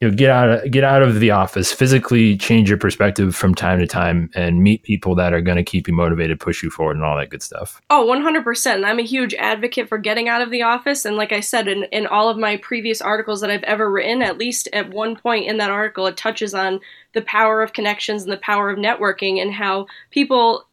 you 0.00 0.08
know, 0.08 0.14
get 0.14 0.30
out 0.30 0.48
of 0.50 0.70
get 0.70 0.84
out 0.84 1.02
of 1.02 1.20
the 1.20 1.30
office, 1.30 1.72
physically 1.72 2.36
change 2.36 2.68
your 2.68 2.76
perspective 2.76 3.34
from 3.34 3.54
time 3.54 3.78
to 3.78 3.86
time, 3.86 4.28
and 4.34 4.62
meet 4.62 4.82
people 4.82 5.14
that 5.14 5.32
are 5.32 5.40
going 5.40 5.56
to 5.56 5.62
keep 5.62 5.88
you 5.88 5.94
motivated, 5.94 6.38
push 6.38 6.62
you 6.62 6.68
forward, 6.68 6.96
and 6.96 7.04
all 7.04 7.16
that 7.16 7.30
good 7.30 7.42
stuff. 7.42 7.80
Oh, 7.88 8.06
100%. 8.06 8.84
I'm 8.84 8.98
a 8.98 9.02
huge 9.02 9.32
advocate 9.34 9.88
for 9.88 9.96
getting 9.96 10.28
out 10.28 10.42
of 10.42 10.50
the 10.50 10.62
office. 10.62 11.06
And 11.06 11.16
like 11.16 11.32
I 11.32 11.40
said, 11.40 11.66
in, 11.66 11.84
in 11.84 12.06
all 12.06 12.28
of 12.28 12.36
my 12.36 12.58
previous 12.58 13.00
articles 13.00 13.40
that 13.40 13.50
I've 13.50 13.62
ever 13.62 13.90
written, 13.90 14.20
at 14.20 14.36
least 14.36 14.68
at 14.74 14.90
one 14.90 15.16
point 15.16 15.46
in 15.46 15.56
that 15.58 15.70
article, 15.70 16.06
it 16.06 16.18
touches 16.18 16.52
on 16.52 16.80
the 17.14 17.22
power 17.22 17.62
of 17.62 17.72
connections 17.72 18.24
and 18.24 18.32
the 18.32 18.36
power 18.36 18.68
of 18.68 18.78
networking 18.78 19.40
and 19.40 19.54
how 19.54 19.86
people 20.10 20.66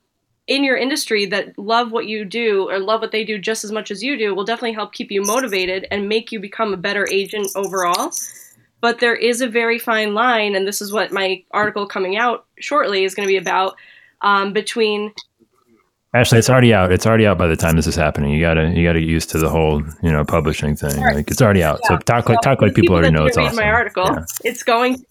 in 0.48 0.66
your 0.66 0.76
industry 0.76 1.26
that 1.26 1.58
love 1.58 1.94
what 1.94 2.08
you 2.08 2.26
do 2.26 2.70
or 2.70 2.78
love 2.78 3.00
what 3.00 3.14
they 3.14 3.24
do 3.24 3.40
just 3.40 3.64
as 3.64 3.72
much 3.72 3.90
as 3.90 4.04
you 4.04 4.18
do 4.18 4.36
will 4.36 4.44
definitely 4.44 4.74
help 4.74 4.92
keep 4.92 5.10
you 5.10 5.22
motivated 5.22 5.88
and 5.90 6.10
make 6.10 6.34
you 6.34 6.40
become 6.42 6.74
a 6.74 6.78
better 6.78 7.08
agent 7.10 7.48
overall. 7.56 8.12
But 8.84 9.00
there 9.00 9.16
is 9.16 9.40
a 9.40 9.48
very 9.48 9.80
fine 9.80 10.14
line, 10.14 10.56
and 10.56 10.68
this 10.68 10.82
is 10.82 10.92
what 10.92 11.14
my 11.14 11.42
article 11.52 11.88
coming 11.88 12.18
out 12.18 12.46
shortly 12.60 13.06
is 13.06 13.16
going 13.16 13.26
to 13.26 13.32
be 13.32 13.38
about 13.38 13.78
um, 14.20 14.52
between 14.52 15.14
Actually, 16.14 16.40
it's 16.40 16.50
already 16.50 16.74
out. 16.74 16.92
It's 16.92 17.08
already 17.08 17.26
out 17.26 17.38
by 17.38 17.48
the 17.48 17.56
time 17.56 17.78
this 17.78 17.88
is 17.88 17.96
happening. 17.96 18.32
You 18.32 18.42
gotta 18.42 18.70
you 18.70 18.86
gotta 18.86 19.00
get 19.00 19.08
used 19.08 19.30
to 19.30 19.40
the 19.40 19.50
whole 19.50 19.82
you 20.04 20.12
know 20.12 20.26
publishing 20.26 20.76
thing. 20.76 21.00
Like 21.02 21.32
it's 21.32 21.42
already 21.42 21.64
out. 21.64 21.80
So 21.86 21.98
talk 21.98 22.28
like 22.28 22.42
talk 22.42 22.62
like 22.62 22.76
people, 22.76 22.94
already 22.94 23.12
know 23.12 23.26
it's 23.26 23.38
awesome. 23.38 23.56
my 23.56 23.70
article. 23.70 24.06
Yeah. 24.06 24.26
It's 24.44 24.64
going 24.64 25.04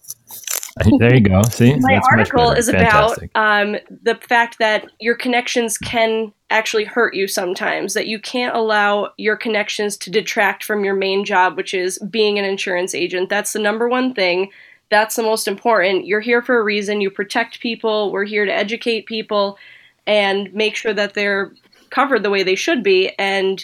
there 0.99 1.13
you 1.13 1.21
go. 1.21 1.41
See, 1.43 1.75
my 1.75 1.95
That's 1.95 2.07
article 2.09 2.51
is 2.51 2.69
Fantastic. 2.69 3.29
about 3.31 3.61
um, 3.61 3.75
the 4.01 4.15
fact 4.15 4.57
that 4.59 4.89
your 4.99 5.15
connections 5.15 5.77
can 5.77 6.33
actually 6.49 6.83
hurt 6.83 7.13
you 7.13 7.27
sometimes 7.27 7.93
that 7.93 8.07
you 8.07 8.19
can't 8.19 8.55
allow 8.55 9.11
your 9.17 9.35
connections 9.35 9.97
to 9.97 10.09
detract 10.09 10.63
from 10.63 10.83
your 10.83 10.95
main 10.95 11.25
job 11.25 11.57
which 11.57 11.73
is 11.73 11.99
being 12.09 12.39
an 12.39 12.45
insurance 12.45 12.95
agent. 12.95 13.29
That's 13.29 13.53
the 13.53 13.59
number 13.59 13.87
one 13.87 14.13
thing. 14.13 14.49
That's 14.89 15.15
the 15.15 15.23
most 15.23 15.47
important. 15.47 16.05
You're 16.07 16.21
here 16.21 16.41
for 16.41 16.59
a 16.59 16.63
reason. 16.63 17.01
You 17.01 17.11
protect 17.11 17.59
people. 17.59 18.11
We're 18.11 18.25
here 18.25 18.45
to 18.45 18.53
educate 18.53 19.05
people 19.05 19.57
and 20.05 20.53
make 20.53 20.75
sure 20.75 20.93
that 20.93 21.13
they're 21.13 21.53
covered 21.89 22.23
the 22.23 22.29
way 22.29 22.43
they 22.43 22.55
should 22.55 22.83
be. 22.83 23.11
And 23.19 23.63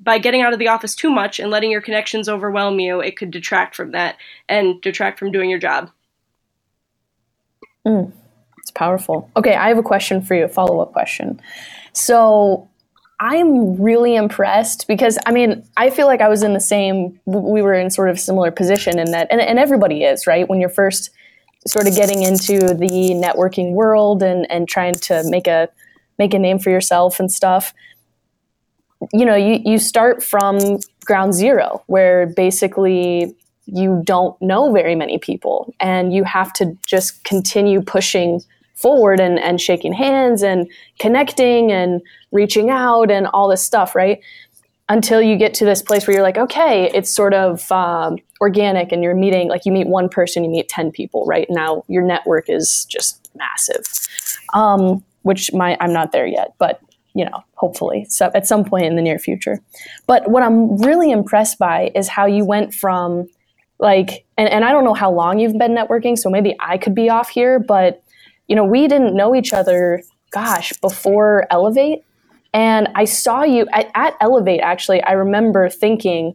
by 0.00 0.18
getting 0.18 0.42
out 0.42 0.52
of 0.52 0.58
the 0.58 0.68
office 0.68 0.94
too 0.94 1.10
much 1.10 1.38
and 1.38 1.50
letting 1.50 1.70
your 1.70 1.80
connections 1.80 2.28
overwhelm 2.28 2.80
you 2.80 3.00
it 3.00 3.16
could 3.16 3.30
detract 3.30 3.76
from 3.76 3.92
that 3.92 4.16
and 4.48 4.80
detract 4.80 5.18
from 5.18 5.30
doing 5.30 5.50
your 5.50 5.58
job 5.58 5.90
Mm, 7.86 8.12
it's 8.58 8.70
powerful. 8.70 9.30
Okay, 9.36 9.54
I 9.54 9.68
have 9.68 9.78
a 9.78 9.82
question 9.82 10.22
for 10.22 10.34
you, 10.34 10.44
a 10.44 10.48
follow 10.48 10.80
up 10.80 10.92
question. 10.92 11.40
So 11.92 12.68
I'm 13.20 13.80
really 13.80 14.16
impressed 14.16 14.86
because 14.88 15.18
I 15.26 15.32
mean, 15.32 15.64
I 15.76 15.90
feel 15.90 16.06
like 16.06 16.20
I 16.20 16.28
was 16.28 16.42
in 16.42 16.54
the 16.54 16.60
same, 16.60 17.20
we 17.26 17.62
were 17.62 17.74
in 17.74 17.90
sort 17.90 18.08
of 18.08 18.18
similar 18.18 18.50
position 18.50 18.98
in 18.98 19.10
that, 19.12 19.28
and, 19.30 19.40
and 19.40 19.58
everybody 19.58 20.04
is, 20.04 20.26
right? 20.26 20.48
When 20.48 20.60
you're 20.60 20.70
first 20.70 21.10
sort 21.66 21.86
of 21.86 21.94
getting 21.94 22.22
into 22.22 22.58
the 22.74 23.12
networking 23.14 23.72
world 23.72 24.22
and, 24.22 24.50
and 24.50 24.66
trying 24.66 24.94
to 24.94 25.22
make 25.26 25.46
a, 25.46 25.68
make 26.18 26.32
a 26.32 26.38
name 26.38 26.58
for 26.58 26.70
yourself 26.70 27.20
and 27.20 27.30
stuff, 27.30 27.74
you 29.12 29.26
know, 29.26 29.36
you, 29.36 29.60
you 29.64 29.78
start 29.78 30.22
from 30.22 30.78
ground 31.04 31.34
zero 31.34 31.82
where 31.86 32.26
basically 32.26 33.34
you 33.72 34.02
don't 34.04 34.40
know 34.40 34.72
very 34.72 34.94
many 34.94 35.18
people 35.18 35.74
and 35.80 36.12
you 36.12 36.24
have 36.24 36.52
to 36.54 36.76
just 36.86 37.22
continue 37.24 37.80
pushing 37.80 38.40
forward 38.74 39.20
and, 39.20 39.38
and 39.38 39.60
shaking 39.60 39.92
hands 39.92 40.42
and 40.42 40.70
connecting 40.98 41.70
and 41.70 42.00
reaching 42.32 42.70
out 42.70 43.10
and 43.10 43.26
all 43.28 43.48
this 43.48 43.62
stuff, 43.62 43.94
right? 43.94 44.20
Until 44.88 45.20
you 45.20 45.36
get 45.36 45.54
to 45.54 45.64
this 45.64 45.82
place 45.82 46.06
where 46.06 46.14
you're 46.14 46.22
like, 46.22 46.38
okay, 46.38 46.90
it's 46.94 47.10
sort 47.10 47.34
of 47.34 47.70
um, 47.70 48.16
organic 48.40 48.90
and 48.90 49.02
you're 49.02 49.14
meeting, 49.14 49.48
like 49.48 49.66
you 49.66 49.72
meet 49.72 49.86
one 49.86 50.08
person, 50.08 50.42
you 50.42 50.50
meet 50.50 50.68
10 50.68 50.90
people, 50.90 51.26
right? 51.26 51.46
Now 51.50 51.84
your 51.88 52.02
network 52.02 52.48
is 52.48 52.86
just 52.86 53.30
massive, 53.36 53.84
um, 54.54 55.04
which 55.22 55.52
my, 55.52 55.76
I'm 55.80 55.92
not 55.92 56.12
there 56.12 56.26
yet, 56.26 56.54
but 56.58 56.80
you 57.14 57.24
know, 57.24 57.42
hopefully 57.54 58.06
so 58.08 58.30
at 58.34 58.46
some 58.46 58.64
point 58.64 58.86
in 58.86 58.96
the 58.96 59.02
near 59.02 59.18
future. 59.18 59.60
But 60.06 60.30
what 60.30 60.42
I'm 60.42 60.76
really 60.78 61.10
impressed 61.10 61.58
by 61.58 61.90
is 61.94 62.08
how 62.08 62.26
you 62.26 62.44
went 62.44 62.72
from 62.72 63.28
like, 63.80 64.24
and, 64.36 64.48
and 64.48 64.64
I 64.64 64.72
don't 64.72 64.84
know 64.84 64.94
how 64.94 65.10
long 65.10 65.38
you've 65.38 65.58
been 65.58 65.72
networking, 65.72 66.16
so 66.16 66.30
maybe 66.30 66.54
I 66.60 66.78
could 66.78 66.94
be 66.94 67.08
off 67.08 67.30
here, 67.30 67.58
but 67.58 68.02
you 68.46 68.54
know, 68.54 68.64
we 68.64 68.86
didn't 68.88 69.14
know 69.16 69.34
each 69.34 69.52
other, 69.52 70.02
gosh, 70.30 70.72
before 70.80 71.46
Elevate. 71.50 72.04
And 72.52 72.88
I 72.94 73.04
saw 73.04 73.42
you 73.42 73.66
at, 73.72 73.90
at 73.94 74.14
Elevate, 74.20 74.60
actually, 74.60 75.02
I 75.02 75.12
remember 75.12 75.68
thinking, 75.68 76.34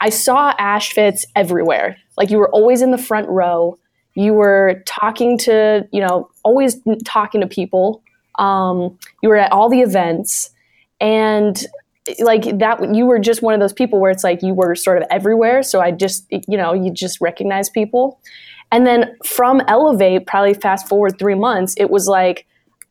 I 0.00 0.10
saw 0.10 0.54
Ash 0.58 0.92
Fitz 0.92 1.24
everywhere. 1.34 1.96
Like 2.16 2.30
you 2.30 2.38
were 2.38 2.50
always 2.50 2.82
in 2.82 2.90
the 2.90 2.98
front 2.98 3.28
row. 3.28 3.78
You 4.14 4.34
were 4.34 4.82
talking 4.86 5.38
to, 5.38 5.86
you 5.92 6.00
know, 6.00 6.30
always 6.42 6.80
talking 7.04 7.40
to 7.40 7.46
people. 7.46 8.02
Um, 8.38 8.98
you 9.22 9.28
were 9.28 9.36
at 9.36 9.52
all 9.52 9.68
the 9.68 9.82
events. 9.82 10.50
And 11.00 11.64
like 12.18 12.58
that, 12.58 12.94
you 12.94 13.06
were 13.06 13.18
just 13.18 13.42
one 13.42 13.54
of 13.54 13.60
those 13.60 13.72
people 13.72 14.00
where 14.00 14.10
it's 14.10 14.24
like 14.24 14.42
you 14.42 14.54
were 14.54 14.74
sort 14.74 14.98
of 15.00 15.08
everywhere. 15.10 15.62
So 15.62 15.80
I 15.80 15.90
just, 15.90 16.26
you 16.30 16.56
know, 16.56 16.72
you 16.72 16.90
just 16.90 17.20
recognize 17.20 17.70
people. 17.70 18.20
And 18.72 18.86
then 18.86 19.16
from 19.24 19.60
Elevate, 19.68 20.26
probably 20.26 20.54
fast 20.54 20.88
forward 20.88 21.18
three 21.18 21.34
months, 21.34 21.74
it 21.76 21.90
was 21.90 22.08
like, 22.08 22.46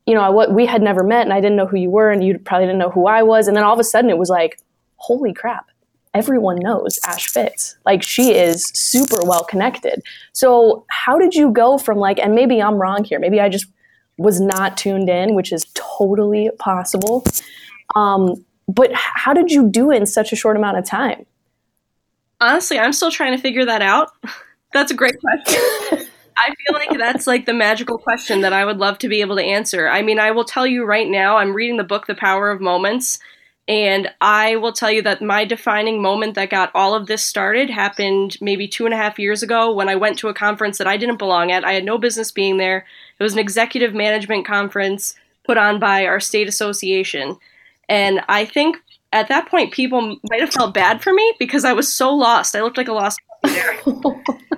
you 0.06 0.14
know, 0.14 0.32
what 0.32 0.54
we 0.54 0.66
had 0.66 0.82
never 0.82 1.04
met 1.04 1.24
and 1.24 1.34
I 1.34 1.42
didn't 1.42 1.58
know 1.58 1.66
who 1.66 1.78
you 1.78 1.90
were 1.90 2.12
and 2.12 2.24
you 2.24 2.38
probably 2.40 2.68
didn't 2.68 2.80
know 2.80 2.92
who 2.92 3.08
I 3.08 3.24
was. 3.24 3.48
And 3.48 3.58
then 3.58 3.64
all 3.64 3.74
of 3.74 3.80
a 3.80 3.84
sudden 3.84 4.10
it 4.10 4.18
was 4.18 4.30
like, 4.30 4.60
holy 4.98 5.34
crap, 5.34 5.68
everyone 6.14 6.58
knows 6.60 7.00
Ash 7.06 7.28
Fitz. 7.28 7.78
Like 7.86 8.04
she 8.04 8.34
is 8.34 8.66
super 8.74 9.20
well 9.24 9.44
connected. 9.44 10.02
So 10.34 10.86
how 10.90 11.18
did 11.18 11.34
you 11.34 11.52
go 11.52 11.78
from 11.78 11.98
like, 11.98 12.20
and 12.20 12.36
maybe 12.36 12.62
I'm 12.62 12.76
wrong 12.76 13.04
here, 13.04 13.20
maybe 13.20 13.42
I 13.42 13.50
just 13.50 13.66
was 14.18 14.40
not 14.40 14.78
tuned 14.78 15.10
in, 15.10 15.36
which 15.36 15.52
is 15.52 15.66
totally 15.74 16.50
possible. 16.58 17.26
Um, 17.96 18.46
but 18.68 18.92
how 18.94 19.34
did 19.34 19.52
you 19.52 19.70
do 19.70 19.92
it 19.92 19.98
in 19.98 20.06
such 20.06 20.32
a 20.32 20.36
short 20.36 20.58
amount 20.58 20.78
of 20.78 20.86
time? 20.86 21.26
Honestly, 22.42 22.78
I'm 22.78 22.94
still 22.94 23.12
trying 23.12 23.36
to 23.36 23.42
figure 23.42 23.66
that 23.66 23.82
out. 23.82 24.10
That's 24.74 24.92
a 24.92 24.96
great 24.96 25.16
question. 25.20 26.08
I 26.38 26.48
feel 26.48 26.74
like 26.74 27.00
that's 27.00 27.28
like 27.28 27.46
the 27.46 27.54
magical 27.54 27.98
question 27.98 28.42
that 28.42 28.52
I 28.52 28.66
would 28.66 28.78
love 28.78 28.98
to 29.00 29.08
be 29.08 29.22
able 29.22 29.38
to 29.38 29.42
answer. 29.42 29.88
I 29.88 30.02
mean, 30.02 30.20
I 30.20 30.32
will 30.32 30.44
tell 30.44 30.68
you 30.68 30.84
right 30.84 31.08
now, 31.08 31.38
I'm 31.38 31.54
reading 31.54 31.78
the 31.78 31.86
book 31.86 32.08
The 32.08 32.16
Power 32.16 32.52
of 32.52 32.60
Moments, 32.60 33.20
and 33.70 34.12
I 34.20 34.58
will 34.58 34.74
tell 34.74 34.92
you 34.92 35.02
that 35.04 35.22
my 35.22 35.46
defining 35.46 36.02
moment 36.02 36.36
that 36.36 36.50
got 36.50 36.72
all 36.76 36.94
of 36.94 37.08
this 37.08 37.26
started 37.26 37.70
happened 37.70 38.38
maybe 38.42 38.68
two 38.68 38.86
and 38.86 38.94
a 38.94 38.98
half 38.98 39.18
years 39.18 39.42
ago 39.42 39.74
when 39.74 39.88
I 39.88 39.96
went 39.96 40.20
to 40.20 40.28
a 40.28 40.34
conference 40.34 40.78
that 40.78 40.88
I 40.88 40.98
didn't 40.98 41.18
belong 41.18 41.52
at. 41.52 41.64
I 41.64 41.72
had 41.72 41.86
no 41.86 41.98
business 41.98 42.32
being 42.32 42.58
there. 42.58 42.86
It 43.18 43.24
was 43.24 43.34
an 43.34 43.40
executive 43.40 43.94
management 43.94 44.46
conference 44.46 45.16
put 45.46 45.58
on 45.58 45.80
by 45.80 46.06
our 46.06 46.20
state 46.20 46.48
association. 46.48 47.38
And 47.90 48.22
I 48.28 48.46
think 48.46 48.78
at 49.14 49.30
that 49.30 49.48
point, 49.48 49.72
people 49.72 50.18
might 50.30 50.42
have 50.42 50.52
felt 50.52 50.74
bad 50.74 51.02
for 51.02 51.14
me 51.14 51.34
because 51.40 51.64
I 51.64 51.74
was 51.74 51.92
so 51.92 52.14
lost. 52.14 52.56
I 52.56 52.62
looked 52.62 52.78
like 52.78 52.90
a 52.90 52.94
lost 52.94 53.20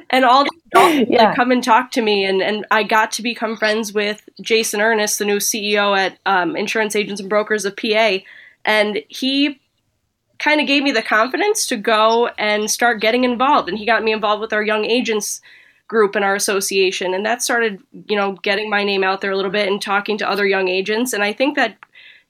and 0.09 0.25
all 0.25 0.43
the 0.43 0.51
adults 0.73 1.09
yeah. 1.11 1.35
come 1.35 1.51
and 1.51 1.63
talk 1.63 1.91
to 1.91 2.01
me, 2.01 2.25
and, 2.25 2.41
and 2.41 2.65
I 2.71 2.83
got 2.83 3.11
to 3.13 3.21
become 3.21 3.55
friends 3.55 3.93
with 3.93 4.27
Jason 4.41 4.81
Ernest, 4.81 5.19
the 5.19 5.25
new 5.25 5.37
CEO 5.37 5.97
at 5.97 6.17
um, 6.25 6.55
Insurance 6.55 6.95
Agents 6.95 7.21
and 7.21 7.29
Brokers 7.29 7.65
of 7.65 7.75
PA, 7.75 8.17
and 8.65 9.03
he 9.09 9.59
kind 10.39 10.61
of 10.61 10.67
gave 10.67 10.83
me 10.83 10.91
the 10.91 11.01
confidence 11.01 11.67
to 11.67 11.77
go 11.77 12.27
and 12.37 12.69
start 12.69 13.01
getting 13.01 13.23
involved, 13.23 13.69
and 13.69 13.77
he 13.77 13.85
got 13.85 14.03
me 14.03 14.11
involved 14.11 14.41
with 14.41 14.53
our 14.53 14.63
young 14.63 14.85
agents 14.85 15.41
group 15.87 16.17
in 16.17 16.23
our 16.23 16.35
association 16.35 17.13
and 17.13 17.25
that 17.25 17.41
started 17.41 17.81
you 18.09 18.15
know 18.17 18.33
getting 18.43 18.69
my 18.69 18.83
name 18.83 19.05
out 19.05 19.21
there 19.21 19.31
a 19.31 19.37
little 19.37 19.49
bit 19.49 19.69
and 19.69 19.81
talking 19.81 20.17
to 20.17 20.29
other 20.29 20.45
young 20.45 20.67
agents 20.67 21.13
and 21.13 21.23
i 21.23 21.31
think 21.31 21.55
that 21.55 21.77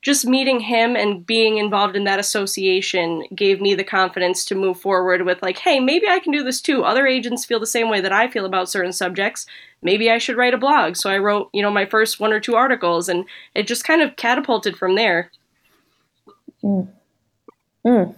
just 0.01 0.25
meeting 0.25 0.59
him 0.59 0.95
and 0.95 1.25
being 1.25 1.57
involved 1.57 1.95
in 1.95 2.03
that 2.03 2.19
association 2.19 3.23
gave 3.35 3.59
me 3.59 3.73
the 3.73 3.83
confidence 3.83 4.45
to 4.45 4.55
move 4.55 4.79
forward 4.79 5.23
with 5.23 5.41
like 5.41 5.57
hey 5.57 5.79
maybe 5.79 6.07
i 6.07 6.19
can 6.19 6.31
do 6.31 6.43
this 6.43 6.61
too 6.61 6.83
other 6.83 7.07
agents 7.07 7.45
feel 7.45 7.59
the 7.59 7.65
same 7.65 7.89
way 7.89 7.99
that 7.99 8.11
i 8.11 8.27
feel 8.27 8.45
about 8.45 8.69
certain 8.69 8.93
subjects 8.93 9.45
maybe 9.81 10.09
i 10.09 10.17
should 10.17 10.37
write 10.37 10.53
a 10.53 10.57
blog 10.57 10.95
so 10.95 11.09
i 11.09 11.17
wrote 11.17 11.49
you 11.53 11.61
know 11.61 11.71
my 11.71 11.85
first 11.85 12.19
one 12.19 12.31
or 12.31 12.39
two 12.39 12.55
articles 12.55 13.09
and 13.09 13.25
it 13.55 13.67
just 13.67 13.83
kind 13.83 14.01
of 14.01 14.15
catapulted 14.15 14.77
from 14.77 14.95
there 14.95 15.31
mm. 16.63 16.87
Mm. 17.85 18.15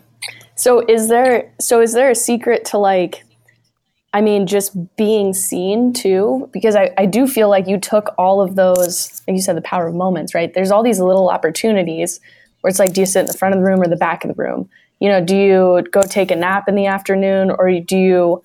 so 0.56 0.86
is 0.88 1.08
there 1.08 1.52
so 1.60 1.82
is 1.82 1.94
there 1.94 2.10
a 2.10 2.16
secret 2.16 2.66
to 2.66 2.78
like 2.78 3.24
I 4.12 4.22
mean, 4.22 4.48
just 4.48 4.75
being 4.96 5.34
seen 5.34 5.94
too, 5.94 6.50
because 6.51 6.75
I, 6.75 6.92
I 6.98 7.06
do 7.06 7.28
feel 7.28 7.48
like 7.48 7.68
you 7.68 7.80
took 7.80 8.13
all 8.18 8.42
of 8.42 8.56
those, 8.56 9.22
like 9.28 9.36
you 9.36 9.42
said, 9.42 9.56
the 9.56 9.62
power 9.62 9.88
of 9.88 9.94
moments, 9.94 10.34
right? 10.34 10.51
There's 10.54 10.72
all 10.72 10.82
these 10.82 11.00
little 11.00 11.30
opportunities 11.30 12.20
where 12.62 12.70
it's 12.70 12.80
like, 12.80 12.94
do 12.94 13.01
you 13.01 13.06
sit 13.06 13.22
in 13.22 13.25
the 13.28 13.38
front 13.38 13.54
of 13.54 13.62
the 13.62 13.66
room 13.66 13.82
or 13.82 13.88
the 13.88 13.96
back 13.96 14.24
of 14.24 14.36
the 14.36 14.42
room? 14.42 14.68
You 15.00 15.10
know, 15.10 15.24
do 15.24 15.36
you 15.36 15.84
go 15.92 16.01
take 16.01 16.32
a 16.32 16.36
nap 16.36 16.68
in 16.68 16.75
the 16.75 16.88
afternoon 16.88 17.51
or 17.51 17.80
do 17.80 17.98
you 17.98 18.44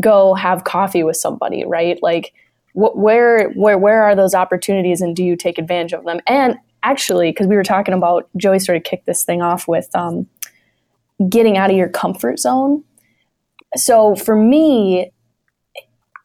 go 0.00 0.34
have 0.34 0.64
coffee 0.64 1.02
with 1.02 1.16
somebody, 1.16 1.64
right? 1.64 1.98
Like, 2.02 2.34
wh- 2.74 2.94
where, 2.94 3.48
where, 3.50 3.78
where 3.78 4.02
are 4.02 4.14
those 4.14 4.34
opportunities 4.34 5.00
and 5.00 5.16
do 5.16 5.24
you 5.24 5.34
take 5.34 5.56
advantage 5.56 5.94
of 5.94 6.04
them? 6.04 6.20
And 6.26 6.58
actually, 6.82 7.30
because 7.30 7.46
we 7.46 7.56
were 7.56 7.64
talking 7.64 7.94
about, 7.94 8.28
Joey 8.36 8.58
sort 8.58 8.76
of 8.76 8.84
kicked 8.84 9.06
this 9.06 9.24
thing 9.24 9.40
off 9.40 9.66
with 9.66 9.88
um, 9.96 10.26
getting 11.28 11.56
out 11.56 11.70
of 11.70 11.76
your 11.76 11.88
comfort 11.88 12.38
zone 12.38 12.84
so 13.78 14.16
for 14.16 14.36
me, 14.36 15.10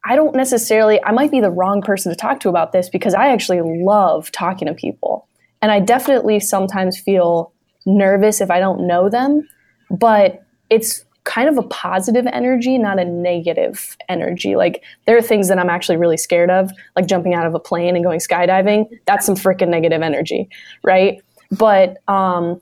I 0.03 0.15
don't 0.15 0.35
necessarily, 0.35 1.03
I 1.03 1.11
might 1.11 1.31
be 1.31 1.41
the 1.41 1.51
wrong 1.51 1.81
person 1.81 2.11
to 2.11 2.15
talk 2.15 2.39
to 2.41 2.49
about 2.49 2.71
this 2.71 2.89
because 2.89 3.13
I 3.13 3.27
actually 3.27 3.61
love 3.61 4.31
talking 4.31 4.67
to 4.67 4.73
people. 4.73 5.27
And 5.61 5.71
I 5.71 5.79
definitely 5.79 6.39
sometimes 6.39 6.99
feel 6.99 7.53
nervous 7.85 8.41
if 8.41 8.49
I 8.49 8.59
don't 8.59 8.87
know 8.87 9.09
them, 9.09 9.47
but 9.91 10.43
it's 10.69 11.05
kind 11.23 11.47
of 11.47 11.57
a 11.57 11.63
positive 11.63 12.25
energy, 12.27 12.77
not 12.79 12.99
a 12.99 13.05
negative 13.05 13.95
energy. 14.09 14.55
Like 14.55 14.83
there 15.05 15.15
are 15.15 15.21
things 15.21 15.49
that 15.49 15.59
I'm 15.59 15.69
actually 15.69 15.97
really 15.97 16.17
scared 16.17 16.49
of, 16.49 16.71
like 16.95 17.05
jumping 17.05 17.35
out 17.35 17.45
of 17.45 17.53
a 17.53 17.59
plane 17.59 17.95
and 17.95 18.03
going 18.03 18.19
skydiving. 18.19 18.85
That's 19.05 19.25
some 19.25 19.35
freaking 19.35 19.69
negative 19.69 20.01
energy, 20.01 20.49
right? 20.83 21.21
But 21.51 21.97
um, 22.07 22.59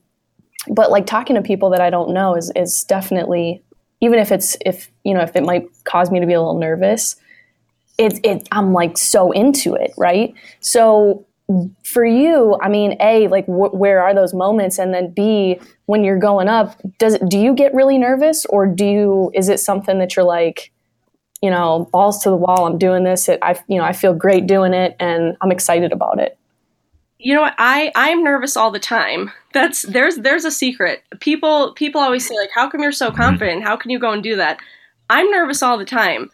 but 0.67 0.91
like 0.91 1.05
talking 1.05 1.36
to 1.36 1.41
people 1.41 1.69
that 1.69 1.79
I 1.79 1.89
don't 1.89 2.13
know 2.13 2.36
is 2.36 2.51
is 2.55 2.84
definitely 2.84 3.63
even 4.01 4.20
if 4.20 4.32
it's 4.32 4.58
if 4.65 4.91
you 5.03 5.13
know 5.13 5.22
if 5.22 5.36
it 5.36 5.44
might 5.44 5.68
cause 5.84 6.12
me 6.12 6.20
to 6.20 6.25
be 6.25 6.34
a 6.34 6.39
little 6.39 6.60
nervous 6.60 7.15
it, 7.98 8.20
it 8.25 8.48
i'm 8.51 8.74
like 8.74 8.98
so 8.98 9.32
into 9.32 9.75
it 9.75 9.91
right? 9.98 10.34
So 10.62 11.25
for 11.84 12.06
you 12.06 12.58
i 12.62 12.70
mean 12.70 12.96
a 13.01 13.27
like 13.27 13.46
wh- 13.46 13.74
where 13.74 14.01
are 14.01 14.13
those 14.13 14.34
moments? 14.34 14.79
And 14.79 14.94
then 14.94 15.12
b 15.12 15.60
when 15.88 16.03
you're 16.03 16.20
going 16.20 16.48
up 16.48 16.79
does 17.00 17.15
it, 17.15 17.29
do 17.29 17.39
you 17.39 17.56
get 17.56 17.74
really 17.74 17.98
nervous? 17.98 18.46
Or 18.48 18.68
do 18.68 18.86
you 18.86 19.32
is 19.36 19.50
it 19.50 19.60
something 19.60 20.00
that 20.00 20.15
you're 20.15 20.25
like 20.25 20.72
you 21.41 21.50
know 21.51 21.89
balls 21.91 22.24
to 22.24 22.29
the 22.29 22.36
wall 22.36 22.65
i'm 22.68 22.77
doing 22.77 23.03
this 23.03 23.29
it, 23.29 23.39
i 23.44 23.60
you 23.68 23.77
know 23.77 23.86
i 23.86 23.94
feel 23.94 24.13
great 24.13 24.48
doing 24.48 24.74
it 24.74 24.96
and 25.00 25.38
i'm 25.41 25.51
excited 25.51 25.91
about 25.91 26.20
it 26.20 26.38
you 27.19 27.35
know 27.35 27.41
what? 27.41 27.55
I 27.57 27.91
i'm 27.95 28.23
nervous 28.23 28.57
all 28.57 28.71
the 28.71 28.79
time. 28.79 29.31
That's 29.53 29.83
there's 29.83 30.15
there's 30.15 30.45
a 30.45 30.51
secret. 30.51 31.03
People 31.19 31.73
people 31.73 32.01
always 32.01 32.25
say 32.25 32.35
like 32.35 32.49
how 32.55 32.69
come 32.69 32.81
you're 32.81 32.91
so 32.91 33.09
mm-hmm. 33.09 33.17
confident? 33.17 33.63
How 33.63 33.75
can 33.75 33.91
you 33.91 33.99
go 33.99 34.11
and 34.11 34.23
do 34.23 34.38
that? 34.38 34.59
I'm 35.09 35.29
nervous 35.29 35.61
all 35.61 35.77
the 35.77 35.85
time. 35.85 36.31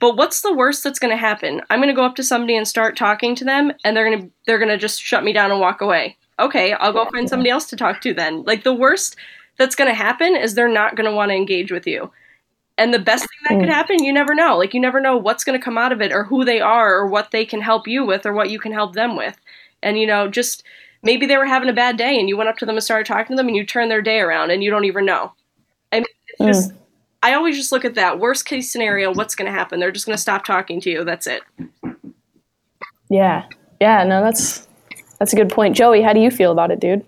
But 0.00 0.16
what's 0.16 0.42
the 0.42 0.52
worst 0.52 0.82
that's 0.82 0.98
going 0.98 1.12
to 1.12 1.16
happen? 1.16 1.62
I'm 1.70 1.78
going 1.78 1.88
to 1.88 1.94
go 1.94 2.04
up 2.04 2.16
to 2.16 2.24
somebody 2.24 2.56
and 2.56 2.66
start 2.66 2.96
talking 2.96 3.34
to 3.36 3.44
them 3.44 3.72
and 3.84 3.96
they're 3.96 4.10
going 4.10 4.22
to 4.22 4.30
they're 4.44 4.58
going 4.58 4.68
to 4.70 4.76
just 4.76 5.00
shut 5.00 5.24
me 5.24 5.32
down 5.32 5.52
and 5.52 5.60
walk 5.60 5.80
away. 5.80 6.16
Okay 6.40 6.72
i'll 6.72 6.92
go 6.92 7.08
find 7.10 7.28
somebody 7.28 7.50
else 7.50 7.66
to 7.66 7.76
talk 7.76 8.00
to 8.00 8.12
then. 8.12 8.42
Like 8.42 8.64
the 8.64 8.74
worst 8.74 9.16
that's 9.56 9.76
going 9.76 9.88
to 9.88 9.94
happen 9.94 10.34
is 10.34 10.54
they're 10.54 10.68
not 10.68 10.96
going 10.96 11.08
to 11.08 11.14
want 11.14 11.30
to 11.30 11.36
engage 11.36 11.70
with 11.70 11.86
you. 11.86 12.10
And 12.76 12.92
the 12.92 12.98
best 12.98 13.22
thing 13.22 13.38
that 13.48 13.60
could 13.60 13.70
mm. 13.70 13.72
happen 13.72 14.02
you 14.02 14.12
never 14.12 14.34
know. 14.34 14.58
Like 14.58 14.74
you 14.74 14.80
never 14.80 15.00
know 15.00 15.16
what's 15.16 15.44
going 15.44 15.56
to 15.56 15.64
come 15.64 15.78
out 15.78 15.92
of 15.92 16.02
it 16.02 16.10
or 16.10 16.24
who 16.24 16.44
they 16.44 16.60
are 16.60 16.92
or 16.96 17.06
what 17.06 17.30
they 17.30 17.46
can 17.46 17.60
help 17.60 17.86
you 17.86 18.04
with 18.04 18.26
or 18.26 18.32
what 18.32 18.50
you 18.50 18.58
can 18.58 18.72
help 18.72 18.94
them 18.94 19.14
with 19.14 19.38
and 19.84 19.98
you 19.98 20.06
know 20.06 20.26
just 20.28 20.64
maybe 21.02 21.26
they 21.26 21.36
were 21.36 21.46
having 21.46 21.68
a 21.68 21.72
bad 21.72 21.96
day 21.96 22.18
and 22.18 22.28
you 22.28 22.36
went 22.36 22.48
up 22.48 22.56
to 22.56 22.66
them 22.66 22.74
and 22.76 22.82
started 22.82 23.06
talking 23.06 23.36
to 23.36 23.36
them 23.36 23.46
and 23.46 23.56
you 23.56 23.64
turned 23.64 23.90
their 23.90 24.02
day 24.02 24.18
around 24.20 24.50
and 24.50 24.64
you 24.64 24.70
don't 24.70 24.86
even 24.86 25.04
know. 25.04 25.32
I 25.92 25.96
mean, 25.98 26.06
it's 26.28 26.40
Mm. 26.40 26.46
just, 26.46 26.72
I 27.22 27.34
always 27.34 27.56
just 27.56 27.70
look 27.72 27.84
at 27.84 27.94
that 27.94 28.18
worst 28.18 28.46
case 28.46 28.72
scenario. 28.72 29.12
What's 29.12 29.34
going 29.34 29.46
to 29.46 29.56
happen? 29.56 29.78
They're 29.80 29.92
just 29.92 30.06
going 30.06 30.16
to 30.16 30.20
stop 30.20 30.44
talking 30.44 30.80
to 30.80 30.90
you. 30.90 31.04
That's 31.04 31.26
it. 31.26 31.42
Yeah. 33.10 33.44
Yeah. 33.80 34.04
No, 34.04 34.22
that's 34.22 34.66
that's 35.18 35.32
a 35.32 35.36
good 35.36 35.50
point. 35.50 35.76
Joey, 35.76 36.02
how 36.02 36.12
do 36.12 36.20
you 36.20 36.30
feel 36.30 36.50
about 36.52 36.70
it, 36.70 36.80
dude? 36.80 37.04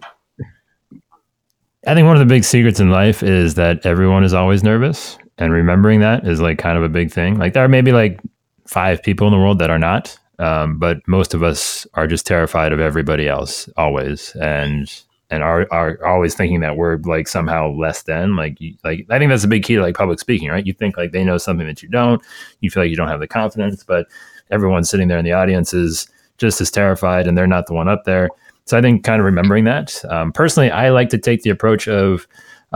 I 1.87 1.95
think 1.95 2.07
one 2.07 2.17
of 2.17 2.21
the 2.21 2.27
big 2.27 2.45
secrets 2.45 2.81
in 2.81 2.91
life 2.91 3.23
is 3.23 3.55
that 3.55 3.85
everyone 3.87 4.25
is 4.25 4.35
always 4.35 4.63
nervous, 4.65 5.19
and 5.39 5.53
remembering 5.53 6.01
that 6.01 6.27
is 6.27 6.41
like 6.41 6.59
kind 6.59 6.77
of 6.77 6.85
a 6.85 6.89
big 6.89 7.11
thing. 7.13 7.39
Like 7.39 7.53
there 7.53 7.65
are 7.65 7.69
maybe 7.69 7.93
like 7.93 8.21
five 8.67 9.03
people 9.03 9.27
in 9.27 9.33
the 9.33 9.39
world 9.39 9.59
that 9.61 9.71
are 9.71 9.79
not, 9.79 10.19
um, 10.39 10.79
but 10.79 11.07
most 11.07 11.35
of 11.35 11.43
us 11.43 11.87
are 11.95 12.07
just 12.07 12.27
terrified 12.27 12.73
of 12.73 12.81
everybody 12.81 13.29
else 13.29 13.69
always, 13.77 14.35
and 14.37 14.93
and 15.31 15.43
are 15.43 15.67
are 15.71 16.05
always 16.05 16.35
thinking 16.35 16.61
that 16.61 16.77
we're 16.77 16.99
like 16.99 17.29
somehow 17.29 17.71
less 17.71 18.03
than. 18.03 18.37
Like 18.37 18.61
you, 18.61 18.75
like 18.85 19.07
I 19.11 19.19
think 19.19 19.31
that's 19.31 19.45
a 19.45 19.49
big 19.49 19.65
key 19.65 19.77
to 19.77 19.83
like 19.83 19.97
public 19.97 20.21
speaking, 20.21 20.49
right? 20.49 20.67
You 20.67 20.73
think 20.73 20.97
like 20.97 21.13
they 21.13 21.25
know 21.25 21.39
something 21.39 21.67
that 21.67 21.83
you 21.83 21.89
don't. 21.89 22.23
You 22.61 22.71
feel 22.71 22.83
like 22.83 22.91
you 22.91 22.97
don't 22.97 23.09
have 23.09 23.21
the 23.21 23.27
confidence, 23.27 23.83
but 23.83 24.07
everyone 24.51 24.85
sitting 24.85 25.09
there 25.09 25.19
in 25.19 25.25
the 25.25 25.33
audience 25.33 25.73
is 25.73 26.07
just 26.39 26.61
as 26.61 26.71
terrified, 26.71 27.27
and 27.27 27.37
they're 27.37 27.47
not 27.47 27.67
the 27.67 27.75
one 27.75 27.89
up 27.89 28.05
there. 28.05 28.29
So 28.67 28.77
I 28.77 28.83
think 28.83 29.05
kind 29.05 29.21
of 29.21 29.25
remembering 29.25 29.65
that. 29.65 30.05
Um, 30.11 30.33
personally, 30.33 30.71
I 30.71 30.91
like 30.91 31.09
to 31.11 31.19
take 31.19 31.43
the 31.43 31.51
approach 31.51 31.89
of 31.89 32.27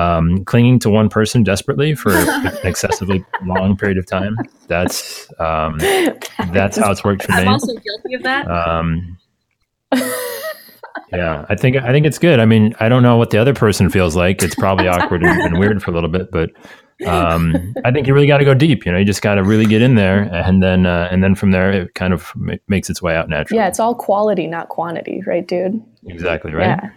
um, 0.01 0.45
clinging 0.45 0.79
to 0.81 0.91
one 0.91 1.09
person 1.09 1.43
desperately 1.43 1.95
for 1.95 2.13
an 2.13 2.57
excessively 2.65 3.25
long 3.45 3.77
period 3.77 3.99
of 3.99 4.07
time. 4.07 4.37
That's 4.67 5.29
um, 5.39 5.79
that's 6.53 6.77
how 6.79 6.91
it's 6.91 7.05
worked 7.05 7.25
for 7.25 7.33
me. 7.33 7.39
I'm 7.39 7.49
also 7.49 7.75
guilty 7.75 8.15
of 8.15 8.23
that. 8.23 8.51
Um, 8.51 9.19
yeah, 11.13 11.45
I 11.49 11.55
think 11.57 11.77
I 11.77 11.93
think 11.93 12.07
it's 12.07 12.19
good. 12.19 12.41
I 12.41 12.47
mean, 12.47 12.75
I 12.81 12.89
don't 12.89 13.03
know 13.03 13.17
what 13.17 13.31
the 13.31 13.39
other 13.39 13.55
person 13.55 13.91
feels 13.91 14.17
like. 14.17 14.43
It's 14.43 14.55
probably 14.55 14.89
awkward 14.95 15.23
and, 15.23 15.41
and 15.41 15.59
weird 15.59 15.83
for 15.83 15.91
a 15.91 15.95
little 15.95 16.11
bit, 16.11 16.31
but 16.31 16.51
um, 17.07 17.75
I 17.85 17.91
think 17.91 18.07
you 18.07 18.15
really 18.15 18.27
got 18.27 18.39
to 18.39 18.45
go 18.45 18.55
deep. 18.55 18.87
You 18.87 18.93
know, 18.93 18.99
you 18.99 19.05
just 19.05 19.23
got 19.23 19.35
to 19.35 19.43
really 19.43 19.67
get 19.67 19.83
in 19.83 19.97
there, 19.97 20.23
and 20.33 20.63
then 20.63 20.87
uh, 20.87 21.09
and 21.11 21.23
then 21.23 21.35
from 21.35 21.51
there, 21.51 21.71
it 21.71 21.95
kind 21.95 22.15
of 22.15 22.33
ma- 22.37 22.55
makes 22.69 22.89
its 22.89 23.03
way 23.03 23.15
out 23.15 23.29
naturally. 23.29 23.59
Yeah, 23.59 23.69
it's 23.69 23.81
all 23.81 23.95
quality, 23.95 24.47
not 24.47 24.69
quantity, 24.69 25.23
right, 25.27 25.47
dude? 25.47 25.83
exactly 26.07 26.55
right. 26.55 26.79
Yeah. 26.83 26.91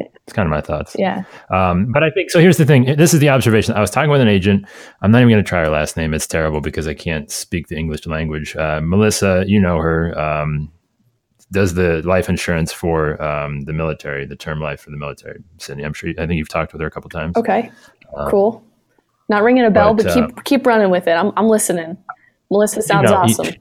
It's 0.00 0.32
kind 0.32 0.46
of 0.46 0.50
my 0.50 0.60
thoughts. 0.60 0.94
Yeah. 0.98 1.24
Um, 1.50 1.90
but 1.92 2.02
I 2.02 2.10
think 2.10 2.30
so. 2.30 2.40
Here's 2.40 2.56
the 2.56 2.64
thing. 2.64 2.84
This 2.96 3.12
is 3.12 3.20
the 3.20 3.28
observation. 3.28 3.74
I 3.74 3.80
was 3.80 3.90
talking 3.90 4.10
with 4.10 4.20
an 4.20 4.28
agent. 4.28 4.66
I'm 5.02 5.10
not 5.10 5.18
even 5.18 5.30
going 5.30 5.42
to 5.42 5.48
try 5.48 5.60
her 5.60 5.68
last 5.68 5.96
name. 5.96 6.14
It's 6.14 6.26
terrible 6.26 6.60
because 6.60 6.86
I 6.86 6.94
can't 6.94 7.30
speak 7.30 7.68
the 7.68 7.76
English 7.76 8.06
language. 8.06 8.56
Uh, 8.56 8.80
Melissa, 8.82 9.44
you 9.46 9.60
know 9.60 9.78
her. 9.78 10.18
Um, 10.18 10.70
does 11.50 11.74
the 11.74 12.00
life 12.06 12.28
insurance 12.28 12.72
for 12.72 13.22
um, 13.22 13.60
the 13.62 13.72
military, 13.74 14.24
the 14.24 14.36
term 14.36 14.58
life 14.60 14.80
for 14.80 14.90
the 14.90 14.96
military. 14.96 15.38
Sydney, 15.58 15.84
I'm 15.84 15.92
sure. 15.92 16.08
You, 16.08 16.14
I 16.18 16.26
think 16.26 16.38
you've 16.38 16.48
talked 16.48 16.72
with 16.72 16.80
her 16.80 16.86
a 16.86 16.90
couple 16.90 17.10
times. 17.10 17.36
Okay. 17.36 17.70
cool. 18.30 18.64
Not 19.28 19.42
ringing 19.42 19.64
a 19.64 19.70
bell, 19.70 19.94
but, 19.94 20.04
but, 20.06 20.16
uh, 20.16 20.26
keep 20.26 20.44
keep 20.44 20.66
running 20.66 20.90
with 20.90 21.06
it. 21.06 21.12
I'm 21.12 21.32
I'm 21.36 21.48
listening. 21.48 21.96
Melissa 22.50 22.82
sounds 22.82 23.10
You 23.10 23.16
know, 23.16 23.24
you- 23.24 23.32
awesome. 23.32 23.54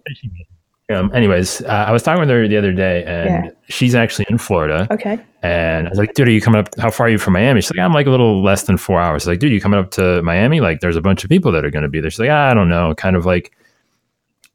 Um, 0.93 1.11
anyways, 1.13 1.61
uh, 1.63 1.85
I 1.87 1.91
was 1.91 2.03
talking 2.03 2.19
with 2.19 2.29
her 2.29 2.47
the 2.47 2.57
other 2.57 2.71
day, 2.73 3.03
and 3.05 3.45
Yeah. 3.45 3.51
she's 3.69 3.95
actually 3.95 4.25
in 4.29 4.37
Florida. 4.37 4.87
okay. 4.91 5.19
And 5.43 5.87
I 5.87 5.89
was 5.89 5.97
like, 5.97 6.13
dude, 6.13 6.27
are 6.27 6.31
you 6.31 6.41
coming 6.41 6.59
up? 6.59 6.69
How 6.79 6.91
far 6.91 7.07
are 7.07 7.09
you 7.09 7.17
from 7.17 7.33
Miami? 7.33 7.61
She's 7.61 7.71
like, 7.75 7.83
I'm 7.83 7.93
like 7.93 8.05
a 8.07 8.11
little 8.11 8.43
less 8.43 8.63
than 8.63 8.77
four 8.77 8.99
hours. 9.01 9.25
like, 9.25 9.39
dude, 9.39 9.51
you 9.51 9.59
coming 9.61 9.79
up 9.79 9.89
to 9.91 10.21
Miami? 10.21 10.59
Like, 10.61 10.81
there's 10.81 10.95
a 10.95 11.01
bunch 11.01 11.23
of 11.23 11.29
people 11.29 11.51
that 11.53 11.65
are 11.65 11.71
going 11.71 11.83
to 11.83 11.89
be 11.89 11.99
there. 11.99 12.11
She's 12.11 12.19
like, 12.19 12.29
I 12.29 12.53
don't 12.53 12.69
know. 12.69 12.93
Kind 12.95 13.15
of 13.15 13.25
like, 13.25 13.51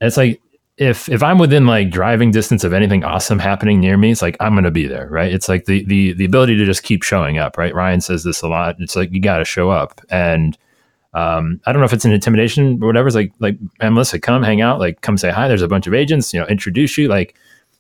it's 0.01 0.17
like, 0.17 0.41
if 0.79 1.09
if 1.09 1.23
I'm 1.23 1.39
within 1.39 1.67
like 1.67 1.89
driving 1.91 2.31
distance 2.31 2.63
of 2.63 2.75
anything 2.75 3.03
awesome 3.03 3.39
happening 3.39 3.81
near 3.81 3.97
me, 3.97 4.11
it's 4.11 4.21
like 4.21 4.37
I'm 4.41 4.55
gonna 4.55 4.71
be 4.71 4.87
there, 4.87 5.09
right? 5.09 5.33
It's 5.33 5.49
like 5.49 5.65
the 5.65 5.83
the 5.87 6.13
the 6.13 6.27
ability 6.27 6.55
to 6.59 6.67
just 6.67 6.83
keep 6.83 7.03
showing 7.03 7.39
up, 7.39 7.57
right? 7.57 7.75
Ryan 7.75 8.03
says 8.03 8.25
this 8.25 8.43
a 8.43 8.49
lot. 8.49 8.77
It's 8.79 8.95
like 8.95 9.11
you 9.11 9.19
got 9.19 9.39
to 9.39 9.47
show 9.47 9.71
up, 9.71 10.03
and 10.11 10.59
um, 11.17 11.61
I 11.65 11.73
don't 11.73 11.81
know 11.81 11.87
if 11.87 11.93
it's 11.93 12.05
an 12.05 12.13
intimidation 12.13 12.83
or 12.83 12.87
whatever. 12.87 13.09
It's 13.09 13.17
like 13.17 13.33
like 13.39 13.59
man, 13.81 13.95
Melissa, 13.95 14.21
come 14.21 14.43
hang 14.43 14.61
out, 14.61 14.79
like 14.79 15.01
come 15.01 15.17
say 15.17 15.31
hi. 15.31 15.49
There's 15.49 15.63
a 15.63 15.69
bunch 15.69 15.87
of 15.87 15.95
agents, 15.95 16.35
you 16.35 16.41
know, 16.41 16.47
introduce 16.47 16.99
you. 16.99 17.09
Like 17.09 17.35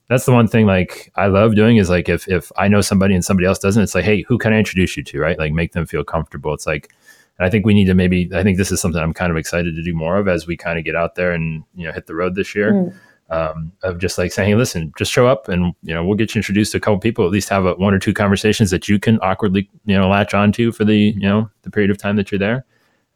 that's 0.09 0.25
the 0.25 0.33
one 0.33 0.49
thing 0.49 0.67
like 0.67 1.13
I 1.17 1.27
love 1.27 1.55
doing 1.55 1.77
is 1.77 1.91
like 1.91 2.09
if 2.09 2.27
if 2.29 2.51
I 2.57 2.69
know 2.69 2.81
somebody 2.81 3.15
and 3.15 3.25
somebody 3.25 3.47
else 3.47 3.59
doesn't, 3.59 3.83
it's 3.83 3.95
like 3.95 4.05
hey, 4.05 4.23
who 4.23 4.39
can 4.39 4.55
I 4.55 4.59
introduce 4.59 4.97
you 4.97 5.05
to, 5.05 5.21
right? 5.21 5.39
Like 5.39 5.53
make 5.53 5.73
them 5.73 5.85
feel 5.85 6.03
comfortable. 6.03 6.55
It's 6.55 6.67
like 6.67 6.93
and 7.39 7.47
I 7.47 7.51
think 7.51 7.67
we 7.67 7.75
need 7.75 7.87
to 7.87 7.95
maybe. 7.95 8.31
I 8.35 8.43
think 8.43 8.57
this 8.57 8.73
is 8.73 8.81
something 8.81 9.01
I'm 9.01 9.13
kind 9.13 9.31
of 9.31 9.37
excited 9.37 9.75
to 9.77 9.83
do 9.83 9.95
more 9.95 10.17
of 10.17 10.29
as 10.29 10.47
we 10.47 10.57
kind 10.57 10.79
of 10.79 10.85
get 10.85 10.97
out 10.97 11.15
there 11.15 11.33
and 11.33 11.63
you 11.75 11.87
know 11.87 11.93
hit 11.93 12.07
the 12.07 12.15
road 12.15 12.35
this 12.35 12.55
year. 12.55 12.73
Mm. 12.73 12.95
Um, 13.29 13.73
of 13.83 13.99
just 13.99 14.19
like 14.19 14.31
saying, 14.31 14.51
hey, 14.51 14.55
listen, 14.55 14.93
just 14.97 15.11
show 15.11 15.27
up 15.27 15.49
and 15.49 15.75
you 15.83 15.93
know 15.93 16.05
we'll 16.05 16.17
get 16.17 16.35
you 16.35 16.39
introduced 16.39 16.71
to 16.73 16.79
a 16.79 16.81
couple 16.81 17.01
people. 17.01 17.27
At 17.27 17.33
least 17.33 17.49
have 17.49 17.67
a, 17.67 17.75
one 17.75 17.93
or 17.93 17.99
two 17.99 18.15
conversations 18.15 18.71
that 18.71 18.89
you 18.89 19.01
can 19.01 19.19
awkwardly 19.21 19.69
you 19.85 19.99
know 19.99 20.09
latch 20.09 20.33
onto 20.33 20.71
for 20.71 20.85
the 20.85 20.97
you 20.97 21.21
know 21.21 21.51
the 21.63 21.71
period 21.71 21.91
of 21.91 21.99
time 21.99 22.17
that 22.17 22.31
you're 22.31 22.39
there, 22.39 22.65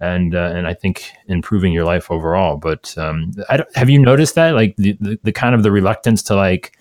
and 0.00 0.34
uh, 0.34 0.52
and 0.54 0.66
I 0.66 0.74
think 0.74 1.12
improving 1.26 1.72
your 1.72 1.84
life 1.84 2.10
overall. 2.10 2.56
But 2.56 2.96
um, 2.98 3.32
have 3.74 3.90
you 3.90 3.98
noticed 3.98 4.34
that 4.34 4.54
like 4.54 4.76
the, 4.76 4.96
the 5.00 5.18
the 5.24 5.32
kind 5.32 5.54
of 5.54 5.62
the 5.62 5.70
reluctance 5.70 6.22
to 6.24 6.34
like 6.34 6.76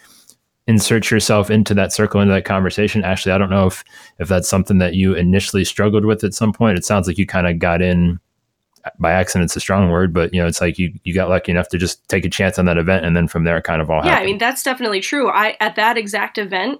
insert 0.67 1.09
yourself 1.09 1.49
into 1.49 1.73
that 1.73 1.91
circle 1.91 2.21
into 2.21 2.31
that 2.31 2.45
conversation 2.45 3.03
actually 3.03 3.31
i 3.31 3.39
don't 3.39 3.49
know 3.49 3.65
if 3.65 3.83
if 4.19 4.27
that's 4.27 4.47
something 4.47 4.77
that 4.77 4.93
you 4.93 5.15
initially 5.15 5.65
struggled 5.65 6.05
with 6.05 6.23
at 6.23 6.31
some 6.31 6.53
point 6.53 6.77
it 6.77 6.85
sounds 6.85 7.07
like 7.07 7.17
you 7.17 7.25
kind 7.25 7.47
of 7.47 7.57
got 7.57 7.81
in 7.81 8.19
by 8.99 9.11
accident 9.11 9.45
it's 9.45 9.55
a 9.55 9.59
strong 9.59 9.89
word 9.89 10.13
but 10.13 10.33
you 10.33 10.39
know 10.39 10.47
it's 10.47 10.61
like 10.61 10.77
you 10.77 10.93
you 11.03 11.13
got 11.13 11.29
lucky 11.29 11.51
enough 11.51 11.67
to 11.69 11.77
just 11.77 12.07
take 12.07 12.25
a 12.25 12.29
chance 12.29 12.59
on 12.59 12.65
that 12.65 12.77
event 12.77 13.05
and 13.05 13.15
then 13.15 13.27
from 13.27 13.43
there 13.43 13.57
it 13.57 13.63
kind 13.63 13.81
of 13.81 13.89
all 13.89 13.97
yeah, 13.97 14.11
happened 14.11 14.23
I 14.23 14.25
mean 14.25 14.37
that's 14.37 14.63
definitely 14.63 15.01
true. 15.01 15.29
I 15.29 15.57
at 15.59 15.75
that 15.75 15.97
exact 15.97 16.37
event, 16.37 16.79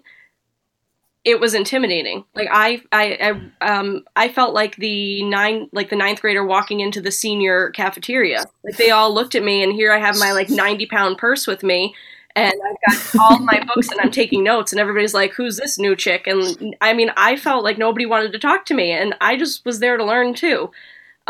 it 1.26 1.40
was 1.40 1.54
intimidating. 1.54 2.24
Like 2.34 2.48
I, 2.52 2.82
I, 2.92 3.42
I, 3.62 3.68
um, 3.68 4.06
I 4.16 4.30
felt 4.30 4.54
like 4.54 4.78
the 4.78 5.24
nine, 5.24 5.70
like 5.74 5.90
the 5.90 5.96
ninth 5.96 6.22
grader 6.22 6.46
walking 6.46 6.80
into 6.80 7.02
the 7.02 7.12
senior 7.12 7.72
cafeteria. 7.72 8.46
Like 8.64 8.78
they 8.78 8.92
all 8.92 9.14
looked 9.14 9.36
at 9.36 9.44
me, 9.44 9.62
and 9.64 9.74
here 9.74 9.92
I 9.92 10.00
have 10.00 10.18
my 10.18 10.32
like 10.32 10.50
ninety 10.50 10.86
pound 10.86 11.18
purse 11.18 11.46
with 11.46 11.62
me, 11.62 11.94
and 12.36 12.54
I've 12.54 12.94
got 12.94 13.22
all 13.22 13.40
my 13.40 13.64
books, 13.64 13.90
and 13.90 14.00
I'm 14.00 14.12
taking 14.12 14.44
notes, 14.44 14.72
and 14.72 14.80
everybody's 14.80 15.14
like, 15.14 15.34
"Who's 15.34 15.58
this 15.58 15.78
new 15.78 15.96
chick?" 15.96 16.26
And 16.26 16.76
I 16.80 16.94
mean, 16.94 17.12
I 17.18 17.36
felt 17.36 17.64
like 17.64 17.78
nobody 17.78 18.06
wanted 18.06 18.32
to 18.32 18.40
talk 18.40 18.66
to 18.66 18.74
me, 18.74 18.92
and 18.92 19.14
I 19.20 19.36
just 19.36 19.66
was 19.66 19.80
there 19.80 19.98
to 19.98 20.06
learn 20.06 20.34
too. 20.34 20.72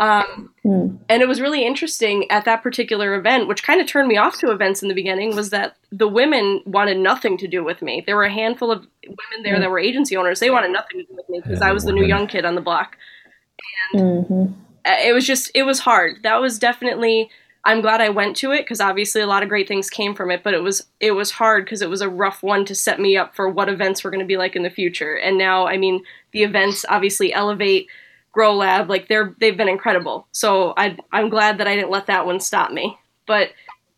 Um, 0.00 0.52
Hmm. 0.62 0.96
and 1.08 1.22
it 1.22 1.28
was 1.28 1.40
really 1.40 1.64
interesting 1.64 2.30
at 2.30 2.44
that 2.46 2.62
particular 2.62 3.14
event, 3.14 3.48
which 3.48 3.62
kind 3.62 3.80
of 3.80 3.86
turned 3.86 4.08
me 4.08 4.16
off 4.16 4.38
to 4.38 4.50
events 4.50 4.82
in 4.82 4.88
the 4.88 4.94
beginning, 4.94 5.36
was 5.36 5.50
that 5.50 5.76
the 5.92 6.08
women 6.08 6.62
wanted 6.64 6.96
nothing 6.98 7.36
to 7.38 7.46
do 7.46 7.62
with 7.62 7.82
me. 7.82 8.02
There 8.04 8.16
were 8.16 8.24
a 8.24 8.32
handful 8.32 8.70
of 8.72 8.86
women 9.06 9.42
there 9.44 9.58
that 9.60 9.70
were 9.70 9.78
agency 9.78 10.16
owners. 10.16 10.40
They 10.40 10.50
wanted 10.50 10.72
nothing 10.72 11.00
to 11.00 11.04
do 11.04 11.14
with 11.14 11.28
me 11.28 11.40
because 11.42 11.60
Yeah, 11.60 11.68
I 11.68 11.72
was 11.72 11.84
the 11.84 11.92
new 11.92 12.04
young 12.06 12.26
kid 12.26 12.44
on 12.44 12.54
the 12.54 12.60
block. 12.60 12.96
hmm 13.92 14.46
Uh, 14.86 14.96
It 15.04 15.12
was 15.12 15.26
just, 15.26 15.50
it 15.54 15.64
was 15.64 15.80
hard. 15.80 16.22
That 16.22 16.40
was 16.40 16.58
definitely. 16.58 17.30
I'm 17.62 17.82
glad 17.82 18.00
I 18.00 18.08
went 18.08 18.36
to 18.38 18.52
it 18.52 18.62
because 18.62 18.80
obviously 18.80 19.20
a 19.20 19.26
lot 19.26 19.42
of 19.42 19.50
great 19.50 19.68
things 19.68 19.90
came 19.90 20.14
from 20.14 20.30
it, 20.30 20.42
but 20.42 20.54
it 20.54 20.62
was 20.62 20.86
it 20.98 21.10
was 21.10 21.30
hard 21.30 21.66
because 21.66 21.82
it 21.82 21.90
was 21.90 22.00
a 22.00 22.08
rough 22.08 22.42
one 22.42 22.64
to 22.64 22.74
set 22.74 22.98
me 22.98 23.18
up 23.18 23.36
for 23.36 23.50
what 23.50 23.68
events 23.68 24.02
were 24.02 24.10
going 24.10 24.20
to 24.20 24.26
be 24.26 24.38
like 24.38 24.56
in 24.56 24.62
the 24.62 24.70
future. 24.70 25.14
And 25.16 25.36
now, 25.36 25.66
I 25.66 25.76
mean, 25.76 26.02
the 26.32 26.42
events 26.42 26.86
obviously 26.88 27.34
elevate 27.34 27.86
Grow 28.32 28.54
Lab, 28.54 28.88
like 28.88 29.08
they're 29.08 29.34
they've 29.40 29.56
been 29.56 29.68
incredible. 29.68 30.26
So 30.32 30.74
I 30.76 30.96
I'm 31.12 31.28
glad 31.28 31.58
that 31.58 31.66
I 31.66 31.74
didn't 31.74 31.90
let 31.90 32.06
that 32.06 32.26
one 32.26 32.40
stop 32.40 32.70
me. 32.70 32.96
But 33.26 33.50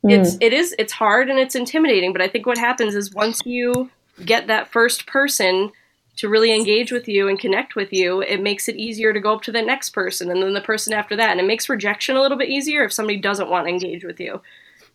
it's 0.05 0.33
hmm. 0.35 0.39
it 0.43 0.53
is 0.53 0.75
it's 0.79 0.93
hard 0.93 1.31
and 1.31 1.39
it's 1.39 1.55
intimidating. 1.55 2.13
But 2.13 2.23
I 2.23 2.29
think 2.29 2.47
what 2.47 2.59
happens 2.59 2.95
is 2.95 3.15
once 3.15 3.41
you 3.45 3.91
get 4.25 4.47
that 4.47 4.71
first 4.71 5.07
person 5.07 5.71
to 6.17 6.29
really 6.29 6.55
engage 6.55 6.93
with 6.93 7.09
you 7.09 7.29
and 7.29 7.39
connect 7.39 7.75
with 7.75 7.93
you, 7.93 8.21
it 8.23 8.41
makes 8.41 8.69
it 8.69 8.77
easier 8.77 9.13
to 9.13 9.21
go 9.21 9.35
up 9.35 9.43
to 9.43 9.53
the 9.53 9.63
next 9.63 9.91
person 9.91 10.31
and 10.31 10.43
then 10.43 10.53
the 10.53 10.61
person 10.61 10.93
after 10.93 11.17
that. 11.17 11.31
And 11.31 11.41
it 11.41 11.47
makes 11.47 11.69
rejection 11.69 12.17
a 12.17 12.21
little 12.21 12.37
bit 12.37 12.51
easier 12.51 12.85
if 12.85 12.93
somebody 12.93 13.19
doesn't 13.19 13.49
want 13.49 13.67
to 13.67 13.73
engage 13.73 14.05
with 14.05 14.21
you. 14.21 14.43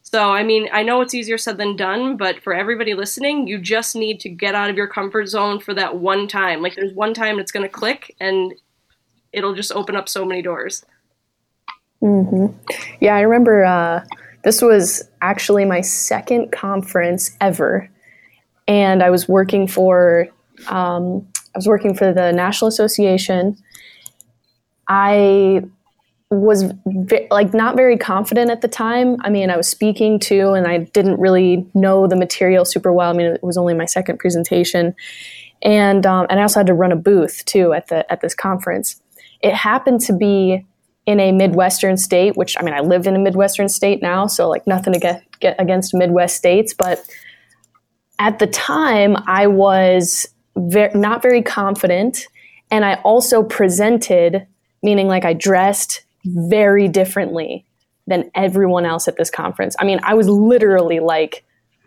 So, 0.04 0.32
I 0.32 0.43
mean, 0.43 0.69
I 0.71 0.84
know 0.84 1.02
it's 1.02 1.13
easier 1.13 1.38
said 1.38 1.58
than 1.58 1.76
done, 1.76 2.15
but 2.15 2.41
for 2.41 2.54
everybody 2.54 2.93
listening, 2.93 3.47
you 3.47 3.58
just 3.58 3.93
need 3.95 4.21
to 4.21 4.30
get 4.30 4.56
out 4.56 4.69
of 4.69 4.78
your 4.78 4.88
comfort 4.88 5.28
zone 5.28 5.60
for 5.60 5.73
that 5.73 5.97
one 5.97 6.30
time. 6.30 6.62
Like, 6.62 6.76
there's 6.76 6.93
one 6.93 7.13
time 7.13 7.39
it's 7.39 7.52
going 7.52 7.65
to 7.65 7.69
click 7.69 8.15
and 8.19 8.54
it'll 9.34 9.56
just 9.56 9.72
open 9.72 9.96
up 9.96 10.10
so 10.10 10.26
many 10.26 10.42
doors. 10.42 10.86
hmm 12.00 12.48
Yeah, 13.00 13.16
I 13.16 13.22
remember 13.22 13.66
uh, 13.66 14.04
this 14.44 14.62
was 14.62 15.10
actually 15.22 15.66
my 15.66 15.82
second 15.82 16.52
conference 16.52 17.36
ever, 17.42 17.90
and 18.68 19.04
I 19.04 19.10
was 19.10 19.28
working 19.28 19.68
for 19.68 20.28
um, 20.68 21.28
I 21.54 21.58
was 21.58 21.68
working 21.68 21.96
for 21.96 22.13
the 22.13 22.32
National 22.32 22.68
Association. 22.68 23.58
I 24.88 25.63
was 26.30 26.72
like 27.32 27.54
not 27.54 27.76
very 27.76 27.98
confident 27.98 28.52
at 28.52 28.62
the 28.62 28.68
time. 28.68 29.18
I 29.22 29.30
mean, 29.30 29.50
I 29.50 29.58
was 29.58 29.68
speaking 29.68 30.20
to, 30.20 30.52
and 30.52 30.68
I 30.68 30.80
didn't 30.80 31.20
really 31.20 31.66
know 31.74 32.06
the 32.08 32.16
material 32.16 32.66
super 32.66 32.92
well. 32.92 33.10
I 33.10 33.13
mean, 33.13 33.28
it 33.28 33.44
was 33.44 33.58
only 33.58 33.74
my 33.74 33.86
second 33.86 34.20
presentation, 34.20 34.94
and 35.62 36.06
um, 36.06 36.28
and 36.30 36.40
I 36.40 36.44
also 36.44 36.60
had 36.60 36.68
to 36.68 36.74
run 36.74 36.92
a 36.92 36.96
booth 36.96 37.44
too 37.46 37.74
at 37.74 37.88
the 37.88 38.10
at 38.12 38.22
this 38.22 38.36
conference. 38.36 39.02
It 39.41 39.54
happened 39.54 40.02
to 40.02 40.13
be 40.13 40.65
in 41.06 41.19
a 41.19 41.32
midwestern 41.32 41.97
state, 41.97 42.36
which 42.36 42.56
I 42.60 42.63
mean, 42.63 42.73
I 42.73 42.82
live 42.82 43.08
in 43.08 43.15
a 43.15 43.19
midwestern 43.19 43.69
state 43.69 44.02
now, 44.02 44.28
so 44.28 44.50
like 44.50 44.67
nothing 44.67 44.93
to 44.93 45.00
get, 45.00 45.23
get 45.39 45.56
against 45.60 45.93
Midwest 45.93 46.36
states, 46.36 46.73
but 46.73 47.02
at 48.19 48.39
the 48.39 48.47
time, 48.47 49.15
I 49.28 49.47
was 49.47 50.28
very, 50.56 50.91
not 50.93 51.21
very 51.21 51.41
confident. 51.41 52.28
And 52.71 52.84
I 52.84 52.95
also 52.95 53.43
presented, 53.43 54.45
meaning 54.84 55.08
like 55.08 55.23
I 55.23 55.34
dressed 55.34 56.04
very 56.26 56.88
differently 56.88 57.65
than 58.08 58.30
everyone 58.36 58.86
else 58.86 59.08
at 59.08 59.17
this 59.17 59.30
conference. 59.30 59.76
I 59.80 59.86
mean, 59.86 60.00
I 60.04 60.13
was 60.13 60.28
literally 60.28 61.00
like 61.00 61.43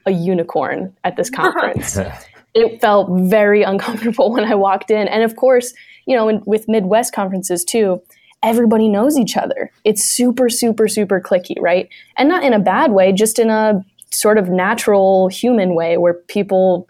a 0.06 0.12
unicorn 0.12 0.96
at 1.04 1.16
this 1.16 1.30
uh-huh. 1.34 1.52
conference. 1.52 1.98
it 2.54 2.80
felt 2.80 3.08
very 3.10 3.62
uncomfortable 3.72 4.32
when 4.32 4.44
I 4.44 4.54
walked 4.54 4.90
in. 4.90 5.08
And 5.08 5.22
of 5.22 5.36
course, 5.36 5.72
you 6.06 6.16
know, 6.16 6.28
in, 6.28 6.42
with 6.46 6.68
Midwest 6.68 7.14
conferences 7.14 7.64
too, 7.64 8.02
everybody 8.42 8.88
knows 8.88 9.18
each 9.18 9.36
other. 9.36 9.70
It's 9.84 10.04
super, 10.04 10.48
super, 10.48 10.88
super 10.88 11.20
clicky, 11.20 11.60
right? 11.60 11.88
And 12.16 12.28
not 12.28 12.42
in 12.42 12.52
a 12.52 12.58
bad 12.58 12.92
way, 12.92 13.12
just 13.12 13.38
in 13.38 13.50
a 13.50 13.84
sort 14.10 14.38
of 14.38 14.48
natural 14.48 15.28
human 15.28 15.74
way 15.74 15.96
where 15.96 16.14
people 16.14 16.88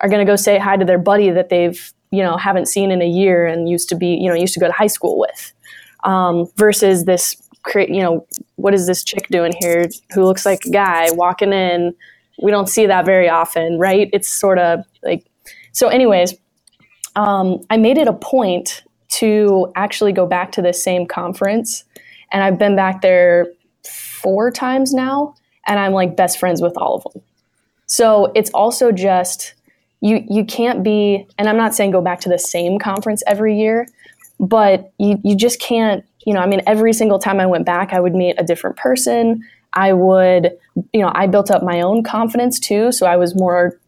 are 0.00 0.08
going 0.08 0.24
to 0.24 0.30
go 0.30 0.36
say 0.36 0.58
hi 0.58 0.76
to 0.76 0.84
their 0.84 0.98
buddy 0.98 1.30
that 1.30 1.48
they've, 1.48 1.92
you 2.10 2.22
know, 2.22 2.36
haven't 2.36 2.66
seen 2.66 2.90
in 2.90 3.02
a 3.02 3.08
year 3.08 3.46
and 3.46 3.68
used 3.68 3.88
to 3.88 3.94
be, 3.94 4.08
you 4.08 4.28
know, 4.28 4.34
used 4.34 4.54
to 4.54 4.60
go 4.60 4.66
to 4.66 4.72
high 4.72 4.86
school 4.86 5.18
with. 5.18 5.52
Um, 6.04 6.50
versus 6.56 7.04
this, 7.04 7.36
you 7.74 8.02
know, 8.02 8.26
what 8.56 8.72
is 8.72 8.86
this 8.86 9.04
chick 9.04 9.28
doing 9.28 9.52
here 9.58 9.86
who 10.14 10.24
looks 10.24 10.46
like 10.46 10.64
a 10.64 10.70
guy 10.70 11.10
walking 11.12 11.52
in? 11.52 11.94
We 12.42 12.50
don't 12.50 12.68
see 12.68 12.86
that 12.86 13.04
very 13.04 13.28
often, 13.28 13.78
right? 13.78 14.08
It's 14.12 14.28
sort 14.28 14.58
of 14.58 14.84
like, 15.02 15.24
so, 15.72 15.88
anyways, 15.88 16.34
um, 17.16 17.60
I 17.70 17.76
made 17.76 17.98
it 17.98 18.08
a 18.08 18.12
point 18.12 18.82
to 19.10 19.70
actually 19.76 20.12
go 20.12 20.26
back 20.26 20.52
to 20.52 20.62
the 20.62 20.72
same 20.72 21.06
conference. 21.06 21.84
And 22.32 22.42
I've 22.42 22.58
been 22.58 22.76
back 22.76 23.02
there 23.02 23.48
four 23.84 24.50
times 24.50 24.94
now, 24.94 25.34
and 25.66 25.78
I'm 25.78 25.92
like 25.92 26.16
best 26.16 26.38
friends 26.38 26.62
with 26.62 26.76
all 26.76 26.96
of 26.96 27.12
them. 27.12 27.22
So 27.86 28.30
it's 28.34 28.50
also 28.50 28.92
just 28.92 29.54
you 30.00 30.24
you 30.28 30.44
can't 30.44 30.82
be 30.82 31.26
and 31.38 31.48
I'm 31.48 31.56
not 31.56 31.74
saying 31.74 31.90
go 31.90 32.00
back 32.00 32.20
to 32.20 32.28
the 32.28 32.38
same 32.38 32.78
conference 32.78 33.22
every 33.26 33.58
year, 33.58 33.86
but 34.38 34.92
you 34.98 35.18
you 35.24 35.36
just 35.36 35.60
can't, 35.60 36.04
you 36.24 36.32
know, 36.32 36.40
I 36.40 36.46
mean 36.46 36.62
every 36.66 36.92
single 36.92 37.18
time 37.18 37.40
I 37.40 37.46
went 37.46 37.66
back 37.66 37.92
I 37.92 38.00
would 38.00 38.14
meet 38.14 38.36
a 38.38 38.44
different 38.44 38.76
person. 38.76 39.42
I 39.72 39.92
would, 39.92 40.56
you 40.92 41.00
know, 41.00 41.12
I 41.14 41.26
built 41.26 41.50
up 41.50 41.62
my 41.62 41.80
own 41.80 42.02
confidence 42.02 42.58
too, 42.58 42.92
so 42.92 43.06
I 43.06 43.16
was 43.16 43.34
more 43.34 43.78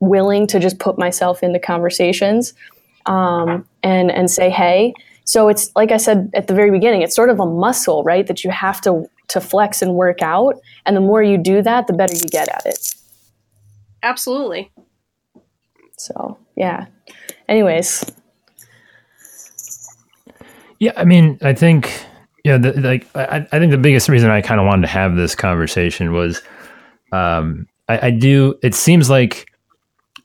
willing 0.00 0.46
to 0.48 0.58
just 0.58 0.78
put 0.78 0.98
myself 0.98 1.42
into 1.42 1.58
conversations 1.58 2.54
um, 3.06 3.66
and 3.82 4.10
and 4.10 4.30
say 4.30 4.50
hey. 4.50 4.94
So 5.24 5.48
it's 5.48 5.70
like 5.76 5.92
I 5.92 5.96
said 5.96 6.30
at 6.34 6.46
the 6.46 6.54
very 6.54 6.70
beginning, 6.70 7.02
it's 7.02 7.14
sort 7.14 7.30
of 7.30 7.40
a 7.40 7.46
muscle, 7.46 8.02
right? 8.04 8.26
That 8.26 8.44
you 8.44 8.50
have 8.50 8.80
to 8.82 9.08
to 9.28 9.40
flex 9.40 9.82
and 9.82 9.94
work 9.94 10.22
out, 10.22 10.60
and 10.86 10.96
the 10.96 11.00
more 11.00 11.22
you 11.22 11.38
do 11.38 11.62
that, 11.62 11.86
the 11.86 11.92
better 11.92 12.14
you 12.14 12.28
get 12.28 12.48
at 12.48 12.66
it. 12.66 12.94
Absolutely. 14.02 14.70
So 15.96 16.38
yeah. 16.56 16.86
Anyways. 17.48 18.04
Yeah, 20.78 20.92
I 20.96 21.04
mean, 21.04 21.38
I 21.42 21.52
think 21.52 22.04
yeah, 22.44 22.58
the, 22.58 22.72
like 22.80 23.06
I, 23.14 23.46
I 23.52 23.58
think 23.58 23.70
the 23.70 23.78
biggest 23.78 24.08
reason 24.08 24.30
I 24.30 24.40
kind 24.40 24.60
of 24.60 24.66
wanted 24.66 24.82
to 24.82 24.88
have 24.88 25.16
this 25.16 25.34
conversation 25.34 26.12
was, 26.12 26.42
um, 27.12 27.68
I, 27.88 28.06
I 28.06 28.10
do. 28.10 28.58
It 28.62 28.74
seems 28.74 29.08
like 29.08 29.48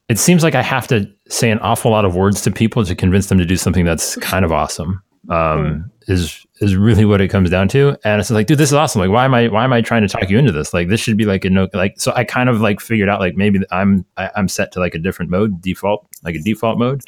it 0.10 0.18
seems 0.18 0.44
like 0.44 0.56
I 0.56 0.62
have 0.62 0.88
to 0.88 1.10
say 1.28 1.52
an 1.52 1.60
awful 1.60 1.92
lot 1.92 2.06
of 2.06 2.16
words 2.16 2.42
to 2.42 2.52
people 2.52 2.86
to 2.86 2.96
convince 2.96 3.28
them 3.28 3.38
to 3.38 3.46
do 3.46 3.58
something 3.58 3.86
that's 3.86 4.16
kind 4.18 4.46
of 4.46 4.52
awesome. 4.52 5.02
Um, 5.30 5.36
mm. 5.38 5.92
Is 6.08 6.48
is 6.62 6.76
really 6.76 7.04
what 7.04 7.20
it 7.20 7.28
comes 7.28 7.50
down 7.50 7.68
to. 7.70 7.98
And 8.06 8.22
it's 8.22 8.32
like, 8.32 8.48
dude, 8.48 8.58
this 8.58 8.70
is 8.70 8.74
awesome. 8.74 9.02
Like, 9.02 9.10
why 9.10 9.26
am 9.26 9.34
I 9.34 9.50
why 9.50 9.64
am 9.64 9.74
I 9.74 9.82
trying 9.82 10.02
to 10.04 10.08
talk 10.08 10.30
you 10.30 10.40
into 10.40 10.54
this? 10.54 10.74
Like, 10.74 10.88
this 10.88 11.02
should 11.02 11.18
be 11.18 11.26
like 11.26 11.44
a 11.44 11.50
no. 11.50 11.68
Like, 11.74 12.00
so 12.00 12.14
I 12.16 12.24
kind 12.24 12.50
of 12.50 12.62
like 12.62 12.80
figured 12.80 13.10
out 13.10 13.20
like 13.20 13.36
maybe 13.36 13.60
I'm 13.72 14.06
I, 14.16 14.26
am 14.26 14.32
i 14.36 14.40
am 14.40 14.48
set 14.48 14.72
to 14.72 14.80
like 14.80 14.96
a 14.96 15.00
different 15.00 15.30
mode, 15.30 15.62
default, 15.62 16.08
like 16.24 16.36
a 16.36 16.40
default 16.40 16.80
mode. 16.80 17.02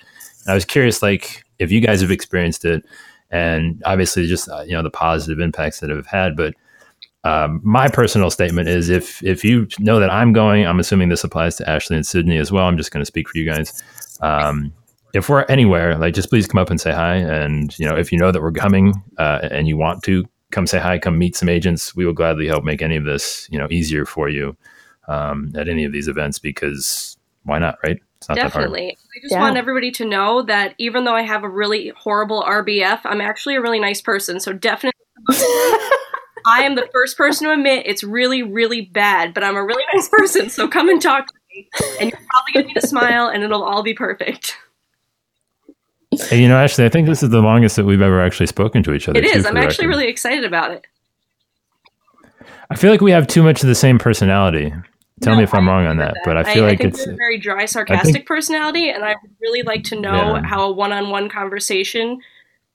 And 0.44 0.52
I 0.52 0.54
was 0.54 0.66
curious, 0.66 1.02
like, 1.02 1.46
if 1.60 1.72
you 1.72 1.80
guys 1.80 2.02
have 2.02 2.12
experienced 2.12 2.66
it, 2.66 2.86
and 3.32 3.82
obviously 3.86 4.28
just 4.28 4.50
uh, 4.50 4.62
you 4.62 4.74
know 4.74 4.84
the 4.84 4.90
positive 4.90 5.40
impacts 5.40 5.80
that 5.80 5.90
have 5.90 6.08
had, 6.08 6.36
but 6.36 6.54
um, 7.24 7.60
my 7.64 7.90
personal 7.90 8.32
statement 8.32 8.70
is 8.70 8.90
if 8.90 9.24
if 9.24 9.44
you 9.44 9.68
know 9.80 10.00
that 10.00 10.10
I'm 10.10 10.34
going, 10.34 10.66
I'm 10.66 10.80
assuming 10.80 11.10
this 11.10 11.24
applies 11.24 11.58
to 11.58 11.70
Ashley 11.70 11.96
and 11.96 12.06
Sydney 12.06 12.38
as 12.38 12.52
well. 12.52 12.66
I'm 12.66 12.78
just 12.78 12.92
going 12.92 13.02
to 13.02 13.06
speak 13.06 13.28
for 13.28 13.38
you 13.38 13.46
guys. 13.46 13.84
Um, 14.22 14.74
if 15.14 15.28
we're 15.28 15.44
anywhere, 15.44 15.98
like 15.98 16.14
just 16.14 16.30
please 16.30 16.48
come 16.48 16.60
up 16.60 16.70
and 16.70 16.80
say 16.80 16.92
hi. 16.92 17.16
And 17.16 17.78
you 17.78 17.86
know, 17.86 17.98
if 17.98 18.12
you 18.12 18.18
know 18.18 18.32
that 18.32 18.42
we're 18.42 18.52
coming 18.52 18.94
uh, 19.18 19.50
and 19.52 19.68
you 19.68 19.76
want 19.76 20.04
to 20.04 20.24
come 20.52 20.66
say 20.66 20.80
hi, 20.80 20.98
come 20.98 21.18
meet 21.18 21.36
some 21.36 21.50
agents, 21.50 21.96
we 21.96 22.06
will 22.06 22.14
gladly 22.14 22.48
help 22.48 22.64
make 22.64 22.82
any 22.82 22.96
of 22.96 23.06
this 23.06 23.48
you 23.52 23.60
know 23.60 23.68
easier 23.70 24.06
for 24.06 24.30
you 24.30 24.56
um, 25.10 25.52
at 25.56 25.68
any 25.68 25.84
of 25.84 25.92
these 25.92 26.08
events 26.08 26.40
because 26.40 27.18
why 27.44 27.60
not, 27.60 27.78
right? 27.84 28.00
Definitely. 28.28 28.92
I 28.92 29.20
just 29.22 29.34
yeah. 29.34 29.40
want 29.40 29.58
everybody 29.58 29.92
to 29.92 30.06
know 30.06 30.42
that 30.44 30.76
even 30.78 31.06
though 31.06 31.16
I 31.16 31.22
have 31.22 31.44
a 31.44 31.50
really 31.50 31.94
horrible 31.98 32.44
RBF, 32.44 33.02
I'm 33.06 33.22
actually 33.22 33.56
a 33.56 33.62
really 33.62 33.80
nice 33.80 34.02
person. 34.02 34.40
So 34.40 34.54
definitely. 34.54 35.00
I 36.46 36.64
am 36.64 36.76
the 36.76 36.88
first 36.92 37.18
person 37.18 37.48
to 37.48 37.54
admit 37.54 37.84
it's 37.86 38.04
really, 38.04 38.44
really 38.44 38.82
bad, 38.82 39.34
but 39.34 39.44
I'm 39.44 39.56
a 39.56 39.64
really 39.64 39.84
nice 39.94 40.10
person, 40.10 40.50
so 40.50 40.68
come 40.68 40.90
and 40.90 41.02
talk 41.02 41.28
to 41.28 41.34
me, 41.54 41.68
and 42.00 42.10
you're 42.10 42.20
probably 42.30 42.54
gonna 42.54 42.74
get 42.74 42.84
a 42.84 42.88
smile, 42.88 43.28
and 43.28 43.44
it'll 43.44 43.64
all 43.64 43.84
be 43.84 43.94
perfect. 43.94 44.56
Hey, 46.12 46.42
you 46.42 46.48
know, 46.48 46.58
Ashley, 46.58 46.86
I 46.86 46.90
think 46.90 47.08
this 47.08 47.22
is 47.22 47.30
the 47.30 47.42
longest 47.42 47.76
that 47.76 47.86
we've 47.86 48.02
ever 48.02 48.22
actually 48.22 48.48
spoken 48.48 48.84
to 48.84 48.94
each 48.94 49.08
other. 49.08 49.20
It 49.20 49.26
is. 49.26 49.46
I'm 49.46 49.58
actually 49.58 49.88
record. 49.88 49.98
really 49.98 50.10
excited 50.10 50.44
about 50.44 50.72
it. 50.72 50.88
I 52.70 52.76
feel 52.76 52.92
like 52.92 53.02
we 53.02 53.12
have 53.12 53.28
too 53.28 53.44
much 53.44 53.62
of 53.62 53.68
the 53.68 53.76
same 53.76 54.00
personality. 54.00 54.74
Tell 55.22 55.34
no, 55.34 55.40
me 55.40 55.44
if 55.44 55.54
I'm 55.54 55.68
wrong 55.68 55.86
on 55.86 55.98
that, 55.98 56.14
that, 56.14 56.22
but 56.26 56.38
I 56.38 56.54
feel 56.54 56.64
I, 56.64 56.70
like 56.70 56.82
I 56.82 56.88
it's 56.88 57.06
a 57.06 57.14
very 57.14 57.38
dry, 57.38 57.66
sarcastic 57.66 58.14
think, 58.14 58.26
personality, 58.26 58.90
and 58.90 59.04
I 59.04 59.16
would 59.22 59.32
really 59.42 59.64
like 59.64 59.84
to 59.86 60.00
know 60.00 60.36
yeah. 60.36 60.44
how 60.44 60.70
a 60.70 60.72
one-on-one 60.72 61.30
conversation 61.30 62.20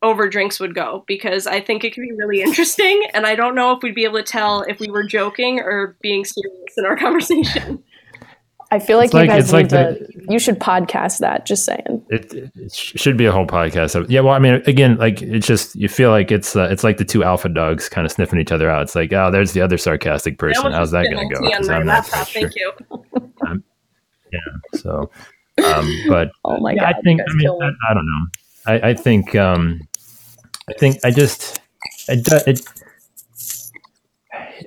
over 0.03 0.29
drinks 0.29 0.61
would 0.61 0.75
go 0.75 1.03
because 1.07 1.47
I 1.47 1.61
think 1.61 1.83
it 1.83 1.95
could 1.95 2.03
be 2.03 2.13
really 2.13 2.43
interesting. 2.43 3.03
And 3.15 3.27
I 3.27 3.35
don't 3.35 3.55
know 3.55 3.73
if 3.73 3.83
we'd 3.83 3.95
be 3.95 4.05
able 4.05 4.19
to 4.19 4.23
tell 4.23 4.63
if 4.63 4.79
we 4.79 4.91
were 4.91 5.05
joking 5.05 5.61
or 5.61 5.97
being 6.03 6.25
serious 6.25 6.75
in 6.77 6.85
our 6.85 6.97
conversation. 6.99 7.83
I 8.75 8.81
feel 8.81 8.99
like 8.99 9.07
it's 9.07 9.15
you 9.15 9.21
like, 9.21 9.29
guys 9.29 9.53
need 9.53 9.53
like 9.53 9.69
to. 9.69 10.05
The, 10.05 10.33
you 10.33 10.41
should 10.41 10.59
podcast 10.59 11.19
that. 11.19 11.47
Just 11.47 11.65
saying. 11.65 12.05
It, 12.11 12.35
it, 12.35 12.73
should 12.73 13.17
be 13.17 13.25
a 13.25 13.31
whole 13.31 13.47
podcast. 13.47 14.07
Yeah. 14.09 14.19
Well, 14.19 14.35
I 14.35 14.41
mean, 14.41 14.55
again, 14.67 14.97
like 14.97 15.23
it's 15.23 15.47
just 15.47 15.77
you 15.77 15.89
feel 15.89 16.11
like 16.11 16.33
it's 16.33 16.57
uh, 16.57 16.67
it's 16.73 16.83
like 16.83 16.97
the 16.97 17.05
two 17.05 17.23
alpha 17.23 17.49
dogs 17.49 17.89
kind 17.89 18.05
of 18.05 18.11
sniffing 18.11 18.41
each 18.41 18.51
other 18.51 18.69
out. 18.69 18.83
It's 18.83 18.97
like, 18.97 19.13
oh, 19.13 19.31
there's 19.31 19.53
the 19.53 19.61
other 19.61 19.79
sarcastic 19.79 20.39
person. 20.39 20.73
How's 20.73 20.91
that 20.91 21.05
going 21.05 21.29
to 21.29 21.35
go? 21.35 21.73
I'm 21.73 21.87
not 21.87 22.05
sure. 22.05 22.25
Thank 22.25 22.57
you. 22.57 22.73
um, 23.47 23.63
yeah. 24.33 24.81
So, 24.81 25.09
um, 25.65 25.89
but 26.09 26.33
oh 26.45 26.59
my 26.59 26.73
yeah, 26.73 26.81
god, 26.81 26.95
I 26.99 27.01
think 27.03 27.21
I 27.21 27.33
mean 27.35 27.49
I, 27.49 27.71
I, 27.91 27.95
don't 27.95 28.07
know. 28.07 28.27
I, 28.67 28.89
I 28.91 28.95
think 28.95 29.37
um, 29.37 29.83
I 30.69 30.73
think 30.73 30.99
I 31.05 31.13
just 31.13 31.61
it, 32.09 32.27
it 32.49 32.61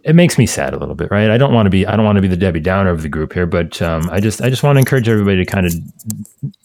it 0.04 0.16
makes 0.16 0.38
me 0.38 0.46
sad 0.46 0.74
a 0.74 0.80
little 0.80 0.96
bit, 0.96 1.12
right? 1.12 1.30
I 1.30 1.38
don't 1.38 1.54
want 1.54 1.66
to 1.66 1.70
be 1.70 1.86
I 1.86 1.96
don't 1.96 2.06
want 2.06 2.18
to 2.18 2.22
be 2.22 2.28
the 2.28 2.38
Debbie 2.38 2.60
Downer 2.60 2.90
of 2.90 3.02
the 3.02 3.10
group 3.10 3.34
here, 3.34 3.46
but 3.46 3.82
um, 3.82 4.10
I 4.12 4.20
just 4.20 4.42
I 4.42 4.50
just 4.50 4.64
want 4.64 4.76
to 4.76 4.80
encourage 4.80 5.10
everybody 5.10 5.38
to 5.38 5.46
kind 5.46 5.66
of 5.66 5.74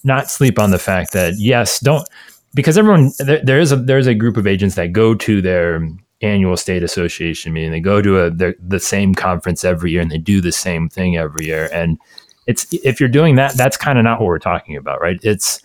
not 0.04 0.30
sleep 0.30 0.58
on 0.58 0.70
the 0.70 0.78
fact 0.78 1.12
that 1.12 1.34
yes, 1.38 1.80
don't 1.80 2.06
because 2.54 2.76
everyone 2.76 3.12
there, 3.18 3.40
there 3.42 3.60
is 3.60 3.72
a 3.72 3.76
there's 3.76 4.06
a 4.06 4.14
group 4.14 4.36
of 4.36 4.46
agents 4.46 4.74
that 4.76 4.92
go 4.92 5.14
to 5.14 5.40
their 5.40 5.88
annual 6.22 6.56
state 6.56 6.82
association 6.82 7.52
meeting. 7.52 7.70
They 7.70 7.80
go 7.80 8.00
to 8.02 8.24
a 8.24 8.30
the 8.30 8.80
same 8.80 9.14
conference 9.14 9.64
every 9.64 9.90
year 9.90 10.00
and 10.00 10.10
they 10.10 10.18
do 10.18 10.40
the 10.40 10.52
same 10.52 10.88
thing 10.88 11.16
every 11.16 11.46
year. 11.46 11.68
And 11.72 11.98
it's 12.46 12.66
if 12.72 13.00
you're 13.00 13.08
doing 13.08 13.36
that, 13.36 13.56
that's 13.56 13.76
kind 13.76 13.98
of 13.98 14.04
not 14.04 14.20
what 14.20 14.26
we're 14.26 14.38
talking 14.38 14.76
about, 14.76 15.00
right? 15.00 15.18
It's 15.22 15.60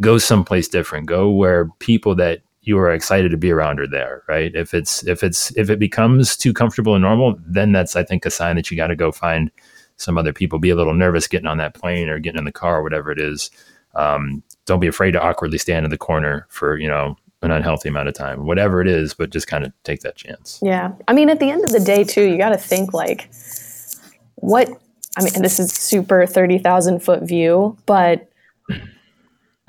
go 0.00 0.18
someplace 0.18 0.68
different. 0.68 1.06
Go 1.06 1.30
where 1.30 1.68
people 1.78 2.14
that 2.16 2.42
you 2.62 2.78
are 2.78 2.92
excited 2.92 3.30
to 3.30 3.36
be 3.36 3.50
around 3.50 3.78
her 3.78 3.86
there, 3.86 4.22
right? 4.28 4.54
If 4.54 4.72
it's 4.72 5.04
if 5.06 5.22
it's 5.22 5.54
if 5.56 5.68
it 5.68 5.78
becomes 5.78 6.36
too 6.36 6.52
comfortable 6.52 6.94
and 6.94 7.02
normal, 7.02 7.36
then 7.44 7.72
that's 7.72 7.96
I 7.96 8.04
think 8.04 8.24
a 8.24 8.30
sign 8.30 8.56
that 8.56 8.70
you 8.70 8.76
got 8.76 8.86
to 8.88 8.96
go 8.96 9.10
find 9.10 9.50
some 9.96 10.16
other 10.16 10.32
people. 10.32 10.58
Be 10.58 10.70
a 10.70 10.76
little 10.76 10.94
nervous 10.94 11.26
getting 11.26 11.48
on 11.48 11.58
that 11.58 11.74
plane 11.74 12.08
or 12.08 12.18
getting 12.18 12.38
in 12.38 12.44
the 12.44 12.52
car 12.52 12.78
or 12.78 12.82
whatever 12.82 13.10
it 13.10 13.20
is. 13.20 13.50
Um, 13.94 14.42
don't 14.64 14.80
be 14.80 14.86
afraid 14.86 15.10
to 15.12 15.22
awkwardly 15.22 15.58
stand 15.58 15.84
in 15.84 15.90
the 15.90 15.98
corner 15.98 16.46
for 16.50 16.78
you 16.78 16.88
know 16.88 17.16
an 17.42 17.50
unhealthy 17.50 17.88
amount 17.88 18.08
of 18.08 18.14
time, 18.14 18.46
whatever 18.46 18.80
it 18.80 18.86
is, 18.86 19.12
but 19.14 19.30
just 19.30 19.48
kind 19.48 19.64
of 19.64 19.72
take 19.82 20.00
that 20.02 20.14
chance. 20.14 20.60
Yeah, 20.62 20.92
I 21.08 21.12
mean, 21.12 21.28
at 21.28 21.40
the 21.40 21.50
end 21.50 21.64
of 21.64 21.72
the 21.72 21.80
day, 21.80 22.04
too, 22.04 22.28
you 22.28 22.38
got 22.38 22.50
to 22.50 22.58
think 22.58 22.92
like, 22.92 23.28
what? 24.36 24.68
I 25.18 25.24
mean, 25.24 25.42
this 25.42 25.58
is 25.58 25.72
super 25.72 26.26
thirty 26.26 26.58
thousand 26.58 27.00
foot 27.00 27.24
view, 27.24 27.76
but 27.86 28.30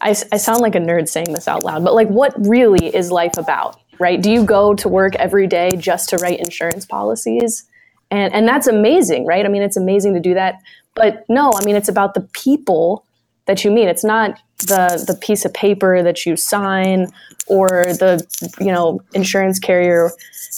I, 0.00 0.10
I 0.32 0.36
sound 0.36 0.60
like 0.60 0.74
a 0.74 0.80
nerd 0.80 1.08
saying 1.08 1.32
this 1.32 1.48
out 1.48 1.64
loud, 1.64 1.84
but 1.84 1.94
like, 1.94 2.08
what 2.08 2.34
really 2.36 2.94
is 2.94 3.10
life 3.10 3.36
about, 3.36 3.80
right? 3.98 4.20
Do 4.20 4.30
you 4.30 4.44
go 4.44 4.74
to 4.74 4.88
work 4.88 5.14
every 5.16 5.46
day 5.46 5.70
just 5.76 6.08
to 6.10 6.16
write 6.16 6.40
insurance 6.40 6.86
policies? 6.86 7.64
And, 8.10 8.32
and 8.34 8.46
that's 8.46 8.66
amazing, 8.66 9.26
right? 9.26 9.44
I 9.44 9.48
mean, 9.48 9.62
it's 9.62 9.76
amazing 9.76 10.14
to 10.14 10.20
do 10.20 10.34
that. 10.34 10.60
But 10.94 11.24
no, 11.28 11.52
I 11.54 11.64
mean, 11.64 11.76
it's 11.76 11.88
about 11.88 12.14
the 12.14 12.20
people 12.20 13.04
that 13.46 13.64
you 13.64 13.70
meet. 13.70 13.88
It's 13.88 14.04
not 14.04 14.38
the, 14.58 15.04
the 15.06 15.14
piece 15.14 15.44
of 15.44 15.52
paper 15.52 16.02
that 16.02 16.24
you 16.24 16.36
sign 16.36 17.08
or 17.46 17.84
the, 17.84 18.24
you 18.60 18.72
know, 18.72 19.00
insurance 19.12 19.58
carrier 19.58 20.10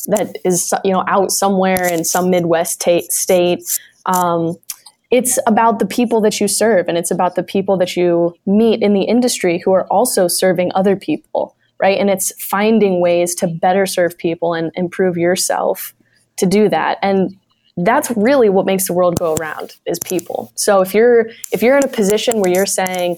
that 0.09 0.37
is, 0.44 0.72
you 0.85 0.92
know, 0.92 1.05
out 1.09 1.31
somewhere 1.31 1.87
in 1.87 2.05
some 2.05 2.31
Midwest 2.31 2.81
t- 2.81 3.09
state. 3.11 3.62
Um, 4.07 4.57
it's 5.11 5.38
about 5.47 5.79
the 5.79 5.87
people 5.87 6.21
that 6.21 6.40
you 6.40 6.49
serve 6.49 6.88
and 6.88 6.99
it's 6.99 7.11
about 7.11 7.37
the 7.37 7.42
people 7.42 7.77
that 7.77 7.97
you 7.97 8.35
meet 8.45 8.83
in 8.83 8.92
the 8.92 9.03
industry 9.03 9.62
who 9.64 9.73
are 9.73 9.87
also 9.87 10.29
serving 10.29 10.73
other 10.75 10.97
people 10.97 11.57
right? 11.79 11.99
And 11.99 12.11
it's 12.11 12.33
finding 12.42 13.01
ways 13.01 13.35
to 13.37 13.47
better 13.47 13.87
serve 13.87 14.16
people 14.16 14.55
and 14.55 14.71
improve 14.75 15.16
yourself 15.16 15.95
to 16.37 16.47
do 16.47 16.69
that. 16.69 16.99
And 17.03 17.37
that's 17.79 18.11
really 18.12 18.49
what 18.49 18.66
makes 18.66 18.87
the 18.87 18.95
world 18.95 19.19
go 19.19 19.35
around 19.35 19.77
is 19.85 19.99
people. 19.99 20.51
So 20.55 20.81
if 20.81 20.95
you're 20.95 21.29
if 21.53 21.62
you're 21.62 21.77
in 21.77 21.85
a 21.85 21.88
position 21.88 22.40
where 22.40 22.51
you're 22.51 22.66
saying 22.66 23.16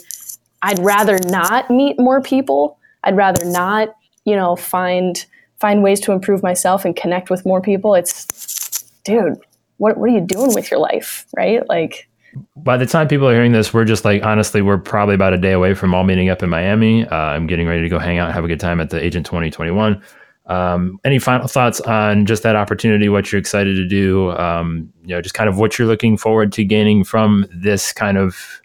i'd 0.63 0.79
rather 0.81 1.19
not 1.27 1.71
meet 1.71 1.99
more 1.99 2.21
people. 2.21 2.79
I'd 3.05 3.17
rather 3.17 3.45
not 3.45 3.95
you 4.25 4.35
know 4.35 4.57
find 4.57 5.25
find 5.61 5.83
ways 5.85 6.01
to 6.01 6.13
improve 6.13 6.43
myself 6.43 6.85
and 6.85 6.97
connect 6.97 7.31
with 7.31 7.47
more 7.47 7.61
people 7.61 7.95
it's 7.95 8.27
dude 9.05 9.39
what, 9.79 9.97
what 9.97 10.11
are 10.11 10.13
you 10.13 10.21
doing 10.21 10.55
with 10.55 10.71
your 10.71 10.79
life 10.79 11.27
right 11.37 11.67
like 11.69 12.09
by 12.57 12.77
the 12.77 12.87
time 12.87 13.09
people 13.09 13.29
are 13.29 13.33
hearing 13.33 13.53
this 13.53 13.73
we're 13.73 13.85
just 13.85 14.05
like 14.05 14.23
honestly 14.23 14.61
we're 14.61 14.79
probably 14.79 15.15
about 15.15 15.33
a 15.33 15.39
day 15.39 15.53
away 15.53 15.75
from 15.75 15.95
all 15.95 16.05
meeting 16.05 16.29
up 16.29 16.43
in 16.43 16.51
miami 16.51 17.07
uh, 17.07 17.17
i'm 17.17 17.47
getting 17.47 17.67
ready 17.67 17.83
to 17.83 17.89
go 17.89 17.99
hang 17.99 18.19
out 18.19 18.27
and 18.27 18.35
have 18.35 18.45
a 18.45 18.49
good 18.49 18.61
time 18.61 18.81
at 18.81 18.91
the 18.91 19.03
agent 19.03 19.25
2021 19.27 20.03
um, 20.47 20.99
any 21.05 21.19
final 21.19 21.47
thoughts 21.47 21.79
on 21.83 22.25
just 22.25 22.43
that 22.43 22.57
opportunity 22.57 23.09
what 23.09 23.31
you're 23.31 23.39
excited 23.39 23.75
to 23.75 23.87
do 23.87 24.31
um, 24.33 24.93
you 25.03 25.15
know 25.15 25.21
just 25.21 25.35
kind 25.35 25.49
of 25.49 25.59
what 25.59 25.79
you're 25.79 25.89
looking 25.89 26.17
forward 26.17 26.53
to 26.53 26.65
gaining 26.65 27.05
from 27.05 27.47
this 27.51 27.93
kind 27.93 28.17
of 28.19 28.61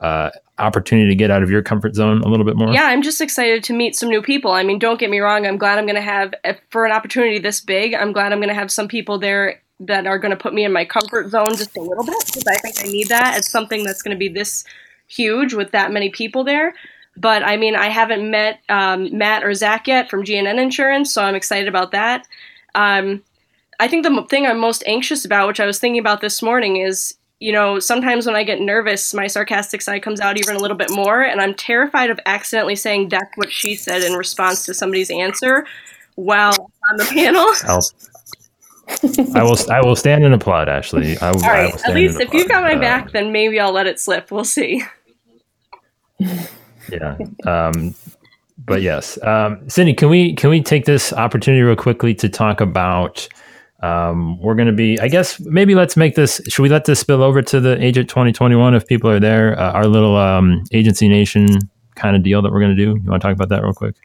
uh, 0.00 0.30
opportunity 0.60 1.08
to 1.08 1.14
get 1.14 1.30
out 1.30 1.42
of 1.42 1.50
your 1.50 1.62
comfort 1.62 1.94
zone 1.94 2.22
a 2.22 2.28
little 2.28 2.44
bit 2.44 2.56
more? 2.56 2.72
Yeah, 2.72 2.84
I'm 2.84 3.02
just 3.02 3.20
excited 3.20 3.64
to 3.64 3.72
meet 3.72 3.96
some 3.96 4.08
new 4.08 4.22
people. 4.22 4.52
I 4.52 4.62
mean, 4.62 4.78
don't 4.78 5.00
get 5.00 5.10
me 5.10 5.18
wrong. 5.18 5.46
I'm 5.46 5.58
glad 5.58 5.78
I'm 5.78 5.86
going 5.86 5.96
to 5.96 6.02
have, 6.02 6.34
for 6.70 6.84
an 6.84 6.92
opportunity 6.92 7.38
this 7.38 7.60
big, 7.60 7.94
I'm 7.94 8.12
glad 8.12 8.32
I'm 8.32 8.38
going 8.38 8.48
to 8.48 8.54
have 8.54 8.70
some 8.70 8.88
people 8.88 9.18
there 9.18 9.62
that 9.80 10.06
are 10.06 10.18
going 10.18 10.30
to 10.30 10.36
put 10.36 10.54
me 10.54 10.64
in 10.64 10.72
my 10.72 10.84
comfort 10.84 11.30
zone 11.30 11.56
just 11.56 11.76
a 11.76 11.80
little 11.80 12.04
bit 12.04 12.22
because 12.26 12.46
I 12.46 12.56
think 12.56 12.76
I 12.80 12.88
need 12.88 13.08
that. 13.08 13.38
It's 13.38 13.50
something 13.50 13.82
that's 13.84 14.02
going 14.02 14.14
to 14.14 14.18
be 14.18 14.28
this 14.28 14.64
huge 15.08 15.54
with 15.54 15.72
that 15.72 15.90
many 15.90 16.10
people 16.10 16.44
there. 16.44 16.74
But 17.16 17.42
I 17.42 17.56
mean, 17.56 17.74
I 17.74 17.88
haven't 17.88 18.30
met 18.30 18.60
um, 18.68 19.16
Matt 19.16 19.42
or 19.42 19.52
Zach 19.54 19.88
yet 19.88 20.08
from 20.08 20.24
GNN 20.24 20.60
Insurance, 20.60 21.12
so 21.12 21.22
I'm 21.22 21.34
excited 21.34 21.68
about 21.68 21.90
that. 21.92 22.26
Um, 22.74 23.22
I 23.80 23.88
think 23.88 24.04
the 24.04 24.24
thing 24.28 24.46
I'm 24.46 24.58
most 24.58 24.84
anxious 24.86 25.24
about, 25.24 25.48
which 25.48 25.60
I 25.60 25.66
was 25.66 25.78
thinking 25.78 25.98
about 25.98 26.20
this 26.20 26.42
morning, 26.42 26.76
is 26.76 27.14
you 27.40 27.52
know, 27.52 27.78
sometimes 27.78 28.26
when 28.26 28.36
I 28.36 28.44
get 28.44 28.60
nervous, 28.60 29.14
my 29.14 29.26
sarcastic 29.26 29.80
side 29.80 30.02
comes 30.02 30.20
out 30.20 30.36
even 30.36 30.56
a 30.56 30.58
little 30.58 30.76
bit 30.76 30.90
more, 30.90 31.22
and 31.22 31.40
I'm 31.40 31.54
terrified 31.54 32.10
of 32.10 32.20
accidentally 32.26 32.76
saying 32.76 33.08
that's 33.08 33.34
what 33.36 33.50
she 33.50 33.74
said 33.74 34.02
in 34.02 34.12
response 34.12 34.66
to 34.66 34.74
somebody's 34.74 35.10
answer 35.10 35.66
while 36.16 36.70
on 36.90 36.98
the 36.98 37.04
panel. 37.14 37.46
I 39.34 39.42
will. 39.42 39.56
I 39.70 39.80
will 39.80 39.96
stand 39.96 40.24
and 40.24 40.34
applaud. 40.34 40.68
Ashley, 40.68 41.18
I, 41.18 41.30
all 41.30 41.40
right. 41.40 41.74
At 41.86 41.94
least 41.94 42.20
if 42.20 42.32
you've 42.32 42.48
got 42.48 42.62
my 42.62 42.74
uh, 42.74 42.80
back, 42.80 43.12
then 43.12 43.32
maybe 43.32 43.60
I'll 43.60 43.72
let 43.72 43.86
it 43.86 44.00
slip. 44.00 44.30
We'll 44.30 44.44
see. 44.44 44.82
Yeah. 46.90 47.16
Um, 47.46 47.94
but 48.58 48.82
yes, 48.82 49.22
um, 49.22 49.68
Sydney, 49.68 49.94
can 49.94 50.08
we 50.08 50.34
can 50.34 50.50
we 50.50 50.60
take 50.60 50.84
this 50.86 51.12
opportunity 51.12 51.62
real 51.62 51.76
quickly 51.76 52.14
to 52.16 52.28
talk 52.28 52.60
about 52.60 53.28
um, 53.82 54.38
we're 54.40 54.54
going 54.54 54.66
to 54.66 54.74
be, 54.74 54.98
I 55.00 55.08
guess, 55.08 55.40
maybe 55.40 55.74
let's 55.74 55.96
make 55.96 56.14
this. 56.14 56.40
Should 56.48 56.62
we 56.62 56.68
let 56.68 56.84
this 56.84 57.00
spill 57.00 57.22
over 57.22 57.40
to 57.42 57.60
the 57.60 57.82
Agent 57.82 58.08
2021 58.08 58.74
if 58.74 58.86
people 58.86 59.08
are 59.10 59.20
there? 59.20 59.58
Uh, 59.58 59.72
our 59.72 59.86
little 59.86 60.16
um, 60.16 60.62
Agency 60.72 61.08
Nation 61.08 61.46
kind 61.94 62.14
of 62.14 62.22
deal 62.22 62.42
that 62.42 62.52
we're 62.52 62.60
going 62.60 62.76
to 62.76 62.84
do. 62.84 63.00
You 63.02 63.10
want 63.10 63.22
to 63.22 63.28
talk 63.28 63.34
about 63.34 63.48
that 63.48 63.62
real 63.62 63.72
quick? 63.72 63.96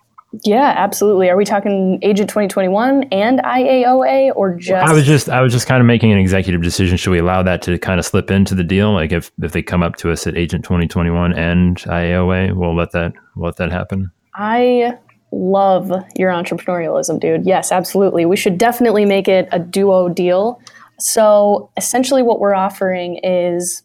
Yeah, 0.43 0.73
absolutely. 0.75 1.29
Are 1.29 1.37
we 1.37 1.45
talking 1.45 1.99
Agent 2.01 2.29
2021 2.29 3.03
and 3.11 3.39
IAOA 3.39 4.35
or 4.35 4.55
just? 4.55 4.87
I 4.87 4.93
was 4.93 5.05
just, 5.05 5.29
I 5.29 5.41
was 5.41 5.53
just 5.53 5.67
kind 5.67 5.79
of 5.79 5.87
making 5.87 6.11
an 6.11 6.17
executive 6.17 6.61
decision. 6.61 6.97
Should 6.97 7.11
we 7.11 7.19
allow 7.19 7.43
that 7.43 7.61
to 7.63 7.77
kind 7.77 7.99
of 7.99 8.05
slip 8.05 8.31
into 8.31 8.55
the 8.55 8.63
deal? 8.63 8.93
Like 8.93 9.11
if 9.11 9.31
if 9.41 9.51
they 9.51 9.61
come 9.61 9.83
up 9.83 9.95
to 9.97 10.11
us 10.11 10.27
at 10.27 10.35
Agent 10.35 10.63
2021 10.63 11.33
and 11.33 11.77
IAOA, 11.77 12.55
we'll 12.55 12.75
let 12.75 12.91
that 12.91 13.13
we'll 13.35 13.45
let 13.45 13.57
that 13.57 13.71
happen. 13.71 14.11
I 14.33 14.97
love 15.31 15.91
your 16.15 16.31
entrepreneurialism, 16.31 17.19
dude. 17.19 17.45
Yes, 17.45 17.71
absolutely. 17.71 18.25
We 18.25 18.35
should 18.35 18.57
definitely 18.57 19.05
make 19.05 19.27
it 19.27 19.47
a 19.51 19.59
duo 19.59 20.09
deal. 20.09 20.59
So 20.99 21.69
essentially, 21.77 22.23
what 22.23 22.39
we're 22.39 22.55
offering 22.55 23.19
is 23.23 23.83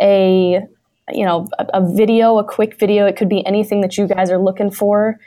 a 0.00 0.62
you 1.10 1.24
know 1.24 1.48
a, 1.58 1.66
a 1.74 1.94
video, 1.94 2.38
a 2.38 2.44
quick 2.44 2.78
video. 2.78 3.06
It 3.06 3.16
could 3.16 3.28
be 3.28 3.46
anything 3.46 3.80
that 3.82 3.96
you 3.96 4.06
guys 4.06 4.30
are 4.30 4.38
looking 4.38 4.70
for. 4.70 5.18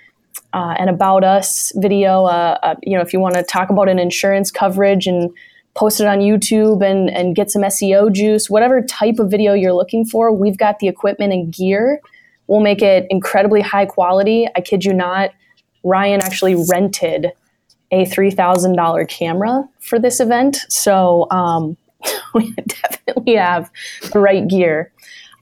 Uh, 0.54 0.76
an 0.78 0.89
about 0.89 1.24
us 1.24 1.72
video. 1.76 2.26
Uh, 2.26 2.58
uh, 2.62 2.76
you 2.84 2.96
know, 2.96 3.02
if 3.02 3.13
you 3.13 3.20
want 3.20 3.36
to 3.36 3.44
talk 3.44 3.70
about 3.70 3.88
an 3.88 4.00
insurance 4.00 4.52
coverage 4.52 5.08
and 5.08 5.32
post 5.76 6.02
it 6.02 6.08
on 6.08 6.20
YouTube 6.20 6.86
and 6.86 7.10
and 7.10 7.36
get 7.36 7.50
some 7.50 7.62
SEO 7.62 8.12
juice, 8.12 8.50
whatever 8.50 8.82
type 8.82 9.20
of 9.20 9.32
video 9.32 9.54
you're 9.54 9.74
looking 9.74 10.06
for, 10.06 10.32
we've 10.34 10.58
got 10.58 10.80
the 10.80 10.88
equipment 10.88 11.32
and 11.32 11.54
gear. 11.54 12.02
We'll 12.48 12.60
make 12.60 12.82
it 12.82 13.08
incredibly 13.10 13.62
high 13.62 13.86
quality. 13.86 14.48
I 14.56 14.62
kid 14.62 14.84
you 14.84 14.94
not. 14.94 15.32
Ryan 15.84 16.22
actually 16.22 16.56
rented 16.70 17.32
a 17.91 18.06
$3,000 18.06 19.08
camera 19.10 19.67
for 19.80 20.00
this 20.00 20.20
event. 20.20 20.58
So 20.70 21.28
um, 21.32 21.78
we 22.34 22.52
definitely 22.52 23.36
have 23.36 23.70
the 24.12 24.20
right 24.20 24.48
gear. 24.48 24.91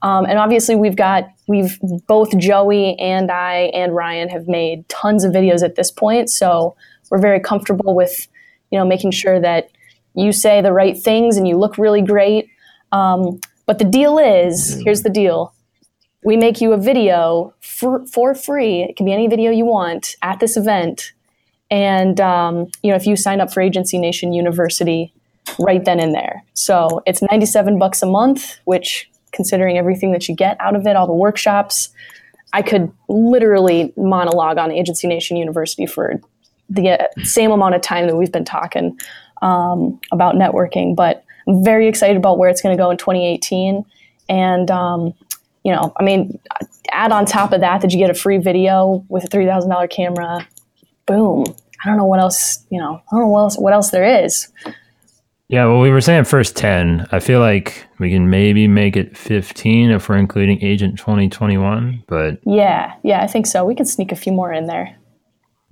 Um, 0.02 0.26
and 0.26 0.40
obviously, 0.40 0.76
we've 0.76 0.96
got, 0.96 1.26
we've 1.48 1.78
both 2.08 2.38
Joey 2.38 2.98
and 3.00 3.32
I 3.32 3.72
and 3.74 3.94
Ryan 3.94 4.30
have 4.30 4.48
made 4.48 4.88
tons 4.90 5.24
of 5.24 5.34
videos 5.34 5.64
at 5.64 5.76
this 5.76 5.92
point. 5.92 6.30
So 6.30 6.76
we're 7.10 7.20
very 7.20 7.40
comfortable 7.40 7.96
with, 7.96 8.28
you 8.72 8.80
know, 8.80 8.86
making 8.86 9.12
sure 9.12 9.40
that 9.40 9.70
you 10.16 10.32
say 10.32 10.62
the 10.62 10.74
right 10.74 10.98
things 10.98 11.38
and 11.38 11.48
you 11.48 11.58
look 11.58 11.78
really 11.78 12.02
great. 12.02 12.50
Um, 12.92 13.40
but 13.66 13.78
the 13.78 13.86
deal 13.86 14.18
is 14.18 14.82
here's 14.84 15.04
the 15.04 15.10
deal 15.10 15.54
we 16.24 16.36
make 16.36 16.60
you 16.60 16.74
a 16.74 16.78
video 16.78 17.54
for, 17.62 18.06
for 18.08 18.36
free. 18.36 18.82
It 18.82 18.98
can 18.98 19.06
be 19.06 19.14
any 19.14 19.28
video 19.28 19.52
you 19.52 19.66
want 19.66 20.16
at 20.22 20.40
this 20.40 20.58
event. 20.58 21.14
And, 21.72 22.20
um, 22.20 22.68
you 22.84 22.90
know, 22.90 22.96
if 22.96 23.06
you 23.06 23.16
sign 23.16 23.40
up 23.40 23.54
for 23.54 23.62
Agency 23.62 23.98
Nation 23.98 24.34
University 24.34 25.14
right 25.60 25.84
then 25.86 26.00
and 26.00 26.14
there. 26.14 26.44
So 26.54 27.02
it's 27.06 27.22
97 27.22 27.80
bucks 27.80 28.02
a 28.02 28.06
month, 28.06 28.60
which 28.66 29.09
considering 29.32 29.78
everything 29.78 30.12
that 30.12 30.28
you 30.28 30.36
get 30.36 30.58
out 30.60 30.76
of 30.76 30.86
it, 30.86 30.96
all 30.96 31.08
the 31.08 31.14
workshops, 31.14 31.90
I 32.54 32.62
could 32.62 32.92
literally 33.08 33.94
monologue 33.96 34.58
on 34.58 34.72
Agency 34.72 35.08
Nation 35.08 35.38
University 35.38 35.86
for 35.86 36.20
the 36.70 36.92
uh, 36.92 37.08
same 37.24 37.52
amount 37.52 37.76
of 37.76 37.82
time 37.82 38.08
that 38.08 38.16
we've 38.16 38.32
been 38.32 38.46
talking 38.46 38.98
um, 39.42 40.00
about 40.12 40.36
networking. 40.36 40.96
But 40.96 41.24
I'm 41.48 41.64
very 41.64 41.88
excited 41.88 42.18
about 42.18 42.38
where 42.38 42.50
it's 42.50 42.62
going 42.62 42.76
to 42.76 42.82
go 42.82 42.90
in 42.90 42.98
2018. 42.98 43.86
And, 44.30 44.72
um, 44.72 45.14
you 45.64 45.72
know, 45.72 45.94
I 46.00 46.04
mean, 46.04 46.40
add 46.92 47.12
on 47.12 47.26
top 47.26 47.52
of 47.52 47.62
that 47.62 47.82
that 47.82 47.92
you 47.92 47.98
get 47.98 48.10
a 48.10 48.16
free 48.16 48.38
video 48.38 49.06
with 49.10 49.24
a 49.24 49.28
three 49.28 49.46
thousand 49.46 49.70
dollar 49.70 49.88
camera. 49.88 50.48
Boom. 51.06 51.46
I 51.84 51.88
don't 51.88 51.98
know 51.98 52.06
what 52.06 52.20
else. 52.20 52.66
You 52.70 52.80
know, 52.80 53.02
I 53.12 53.16
don't 53.16 53.22
know 53.22 53.28
what 53.28 53.40
else. 53.42 53.58
What 53.58 53.74
else 53.74 53.92
there 53.92 54.24
is. 54.24 54.48
Yeah, 55.50 55.66
well, 55.66 55.80
we 55.80 55.90
were 55.90 56.00
saying 56.00 56.26
first 56.26 56.56
ten. 56.56 57.08
I 57.12 57.20
feel 57.20 57.40
like 57.40 57.88
we 57.98 58.12
can 58.12 58.30
maybe 58.30 58.68
make 58.68 58.96
it 58.96 59.18
fifteen 59.18 59.90
if 59.90 60.08
we're 60.08 60.18
including 60.18 60.64
Agent 60.64 61.00
twenty 61.00 61.28
twenty 61.28 61.58
one. 61.58 62.04
But 62.08 62.40
yeah, 62.46 62.94
yeah, 63.04 63.24
I 63.24 63.28
think 63.28 63.48
so. 63.48 63.66
We 63.66 63.74
can 63.74 63.88
sneak 63.88 64.12
a 64.12 64.16
few 64.16 64.32
more 64.32 64.54
in 64.54 64.68
there. 64.68 64.96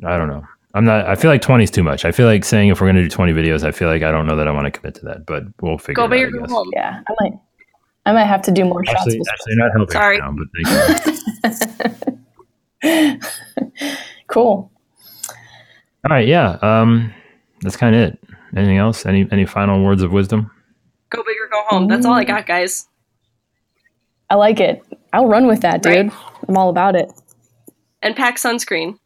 I 0.03 0.17
don't 0.17 0.27
know. 0.27 0.43
I'm 0.73 0.83
not. 0.83 1.05
I 1.07 1.15
feel 1.15 1.31
like 1.31 1.41
20 1.41 1.63
is 1.63 1.71
too 1.71 1.81
much. 1.81 2.05
I 2.05 2.11
feel 2.11 2.27
like 2.27 2.45
saying 2.45 2.69
if 2.69 2.79
we're 2.79 2.85
going 2.85 2.97
to 2.97 3.01
do 3.01 3.09
20 3.09 3.33
videos, 3.33 3.63
I 3.63 3.71
feel 3.71 3.87
like 3.87 4.03
I 4.03 4.11
don't 4.11 4.27
know 4.27 4.35
that 4.35 4.47
I 4.47 4.51
want 4.51 4.65
to 4.65 4.71
commit 4.71 4.93
to 4.95 5.05
that. 5.05 5.25
But 5.25 5.43
we'll 5.59 5.79
figure. 5.79 5.95
Go 5.95 6.05
it 6.05 6.09
big 6.09 6.25
or 6.25 6.31
go 6.31 6.53
home. 6.53 6.69
Yeah, 6.75 7.01
I 7.07 7.13
might. 7.19 7.33
I 8.05 8.13
might 8.13 8.25
have 8.25 8.41
to 8.43 8.51
do 8.51 8.63
more 8.63 8.85
shots. 8.85 9.01
Actually, 9.01 9.21
actually 9.31 9.55
not 9.55 9.71
helping 9.75 9.91
Sorry. 9.91 10.17
Now, 10.19 10.35
but 10.37 10.47
thank 12.83 13.19
you. 13.23 13.99
cool. 14.27 14.71
All 16.05 16.09
right, 16.09 16.27
yeah. 16.27 16.57
Um, 16.61 17.13
that's 17.61 17.75
kind 17.75 17.95
of 17.95 18.01
it. 18.01 18.19
Anything 18.57 18.77
else? 18.77 19.05
Any 19.05 19.27
any 19.31 19.45
final 19.45 19.83
words 19.83 20.01
of 20.01 20.11
wisdom? 20.11 20.49
Go 21.11 21.23
big 21.23 21.35
or 21.39 21.47
go 21.47 21.63
home. 21.67 21.87
That's 21.87 22.07
all 22.07 22.15
I 22.15 22.23
got, 22.23 22.47
guys. 22.47 22.87
I 24.31 24.35
like 24.35 24.59
it. 24.59 24.83
I'll 25.13 25.27
run 25.27 25.45
with 25.45 25.61
that, 25.61 25.83
dude. 25.83 26.11
Right. 26.11 26.11
I'm 26.47 26.57
all 26.57 26.69
about 26.69 26.95
it. 26.95 27.11
And 28.01 28.15
pack 28.15 28.37
sunscreen. 28.37 28.97